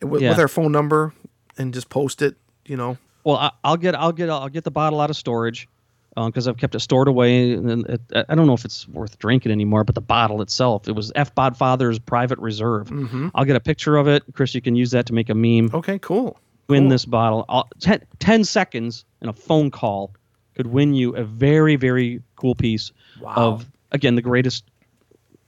with, 0.03 0.21
Yeah. 0.23 0.31
with 0.31 0.41
our 0.41 0.49
phone 0.49 0.73
number 0.73 1.15
and 1.57 1.73
just 1.73 1.89
post 1.89 2.21
it. 2.21 2.35
You 2.67 2.77
know. 2.77 2.99
well 3.25 3.37
I, 3.37 3.51
i'll 3.63 3.77
get 3.77 3.95
i'll 3.95 4.11
get 4.13 4.29
i'll 4.29 4.49
get 4.49 4.65
the 4.65 4.71
bottle 4.73 5.01
out 5.01 5.09
of 5.11 5.17
storage 5.17 5.69
because 6.17 6.49
I've 6.49 6.57
kept 6.57 6.75
it 6.75 6.81
stored 6.81 7.09
away, 7.09 7.53
and 7.53 7.87
it, 7.89 8.01
I 8.29 8.35
don't 8.35 8.47
know 8.47 8.53
if 8.55 8.65
it's 8.65 8.87
worth 8.89 9.19
drinking 9.19 9.53
anymore. 9.53 9.85
But 9.85 9.95
the 9.95 10.01
bottle 10.01 10.43
itself, 10.43 10.89
it 10.89 10.93
was 10.93 11.13
F. 11.15 11.35
Bodfather's 11.35 11.99
private 11.99 12.39
reserve. 12.39 12.89
Mm-hmm. 12.89 13.29
I'll 13.35 13.45
get 13.45 13.57
a 13.57 13.61
picture 13.61 13.97
of 13.97 14.09
it, 14.09 14.23
Chris. 14.35 14.55
You 14.55 14.61
can 14.61 14.75
use 14.77 14.91
that 14.91 15.07
to 15.07 15.13
make 15.15 15.29
a 15.31 15.35
meme. 15.35 15.71
Okay. 15.73 15.99
Cool. 15.99 16.39
win 16.69 16.83
Cool. 16.85 16.91
this 16.91 17.05
bottle. 17.05 17.45
I'll, 17.49 17.69
ten, 17.81 18.05
10 18.19 18.45
seconds 18.45 19.05
and 19.21 19.31
a 19.31 19.33
phone 19.33 19.71
call 19.71 20.13
could 20.57 20.67
win 20.67 20.95
you 20.95 21.15
a 21.17 21.25
very, 21.25 21.77
very 21.77 22.23
cool 22.37 22.55
piece 22.55 22.93
Wow. 23.21 23.35
of, 23.37 23.71
again, 23.93 24.15
the 24.17 24.23
greatest 24.23 24.65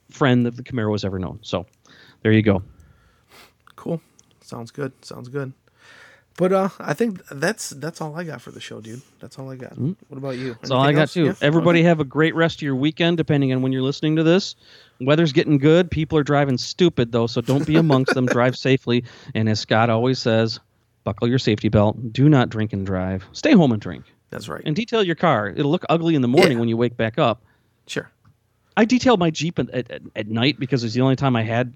friend 0.09 0.45
that 0.45 0.55
the 0.55 0.63
Camaro 0.63 0.91
has 0.93 1.03
ever 1.05 1.19
known. 1.19 1.39
So 1.41 1.65
there 2.21 2.31
you 2.31 2.41
go. 2.41 2.63
Cool. 3.75 4.01
Sounds 4.41 4.71
good. 4.71 4.91
Sounds 5.03 5.27
good. 5.29 5.51
But 6.35 6.51
uh, 6.51 6.69
I 6.79 6.93
think 6.95 7.23
that's 7.27 7.69
that's 7.69 8.01
all 8.01 8.15
I 8.15 8.23
got 8.23 8.41
for 8.41 8.49
the 8.49 8.59
show, 8.59 8.81
dude. 8.81 9.01
That's 9.19 9.37
all 9.37 9.51
I 9.51 9.55
got. 9.55 9.77
What 9.77 9.95
about 10.17 10.37
you? 10.37 10.51
Mm-hmm. 10.53 10.59
That's 10.61 10.71
all 10.71 10.81
I 10.81 10.91
got 10.91 11.09
too. 11.09 11.35
Everybody 11.41 11.83
have 11.83 11.99
a 11.99 12.03
great 12.03 12.33
rest 12.33 12.57
of 12.57 12.61
your 12.63 12.75
weekend, 12.75 13.17
depending 13.17 13.53
on 13.53 13.61
when 13.61 13.71
you're 13.71 13.83
listening 13.83 14.15
to 14.15 14.23
this. 14.23 14.55
Weather's 14.99 15.31
getting 15.31 15.59
good. 15.59 15.91
People 15.91 16.17
are 16.17 16.23
driving 16.23 16.57
stupid 16.57 17.11
though, 17.11 17.27
so 17.27 17.41
don't 17.41 17.67
be 17.67 17.75
amongst 17.75 18.15
them. 18.15 18.25
Drive 18.33 18.55
safely, 18.55 19.03
and 19.35 19.47
as 19.47 19.59
Scott 19.59 19.91
always 19.91 20.17
says, 20.17 20.59
buckle 21.03 21.27
your 21.27 21.37
safety 21.39 21.69
belt. 21.69 22.11
Do 22.11 22.27
not 22.29 22.49
drink 22.49 22.73
and 22.73 22.83
drive. 22.85 23.25
Stay 23.33 23.51
home 23.53 23.71
and 23.71 23.81
drink, 23.81 24.05
That's 24.31 24.47
right. 24.49 24.63
and 24.65 24.75
detail 24.75 25.03
your 25.03 25.15
car. 25.15 25.49
It'll 25.49 25.69
look 25.71 25.85
ugly 25.87 26.15
in 26.15 26.21
the 26.23 26.27
morning 26.27 26.53
Yeah. 26.53 26.59
when 26.59 26.69
you 26.69 26.77
wake 26.77 26.97
back 26.97 27.19
up. 27.19 27.43
sure. 27.85 28.09
I 28.75 28.85
detailed 28.85 29.19
my 29.19 29.29
Jeep 29.29 29.59
at, 29.59 29.69
at, 29.69 30.01
at 30.15 30.27
night 30.27 30.59
because 30.59 30.83
it's 30.83 30.95
the 30.95 31.01
only 31.01 31.15
time 31.15 31.35
I 31.35 31.43
had 31.43 31.75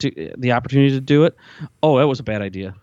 to, 0.00 0.32
the 0.36 0.52
opportunity 0.52 0.90
to 0.90 1.00
do 1.00 1.24
it. 1.24 1.34
Oh, 1.82 1.96
that 1.98 2.06
was 2.06 2.20
a 2.20 2.22
bad 2.22 2.42
idea. 2.42 2.74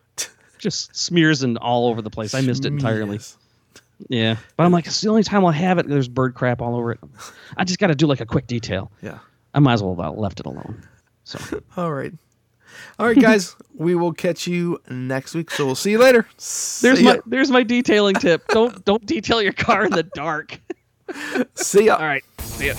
Just 0.65 0.95
smears 0.95 1.43
and 1.43 1.59
all 1.59 1.87
over 1.89 2.01
the 2.01 2.09
place. 2.09 2.33
I 2.33 2.41
missed 2.41 2.65
it 2.65 2.73
entirely. 2.73 3.19
Yeah, 4.09 4.37
but 4.57 4.63
I'm 4.63 4.71
like, 4.71 4.87
it's 4.87 4.99
the 4.99 5.09
only 5.09 5.21
time 5.21 5.45
I'll 5.45 5.51
have 5.51 5.77
it. 5.77 5.87
There's 5.87 6.07
bird 6.07 6.33
crap 6.33 6.59
all 6.59 6.75
over 6.75 6.91
it. 6.91 6.99
I 7.55 7.65
just 7.65 7.77
got 7.77 7.87
to 7.87 7.95
do 7.95 8.07
like 8.07 8.19
a 8.19 8.25
quick 8.25 8.47
detail. 8.47 8.91
Yeah. 9.03 9.19
I 9.53 9.59
might 9.59 9.73
as 9.73 9.83
well 9.83 9.95
have 9.95 10.17
left 10.17 10.39
it 10.39 10.47
alone. 10.47 10.81
So 11.23 11.37
All 11.77 11.93
right. 11.93 12.11
All 12.97 13.05
right, 13.05 13.19
guys. 13.19 13.55
we 13.75 13.93
will 13.93 14.11
catch 14.11 14.47
you 14.47 14.81
next 14.89 15.35
week. 15.35 15.51
So 15.51 15.67
we'll 15.67 15.75
see 15.75 15.91
you 15.91 15.99
later. 15.99 16.23
there's 16.33 16.79
See 16.79 17.03
my 17.03 17.13
ya. 17.13 17.21
there's 17.27 17.51
my 17.51 17.61
detailing 17.61 18.15
tip. 18.15 18.47
Don't 18.47 18.83
don't 18.85 19.05
detail 19.05 19.39
your 19.39 19.53
car 19.53 19.85
in 19.85 19.91
the 19.91 20.01
dark. 20.01 20.59
See 21.53 21.85
ya. 21.85 21.97
All 21.97 22.05
right. 22.07 22.23
See 22.39 22.67
ya. 22.69 22.73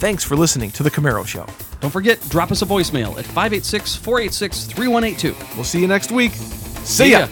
Thanks 0.00 0.24
for 0.24 0.34
listening 0.34 0.72
to 0.72 0.82
The 0.82 0.90
Camaro 0.90 1.24
Show. 1.24 1.46
Don't 1.80 1.90
forget, 1.90 2.20
drop 2.28 2.50
us 2.50 2.62
a 2.62 2.66
voicemail 2.66 3.18
at 3.18 3.24
586 3.26 3.96
486 3.96 4.64
3182. 4.66 5.34
We'll 5.54 5.64
see 5.64 5.80
you 5.80 5.88
next 5.88 6.10
week. 6.10 6.32
See, 6.32 7.12
ya. 7.12 7.28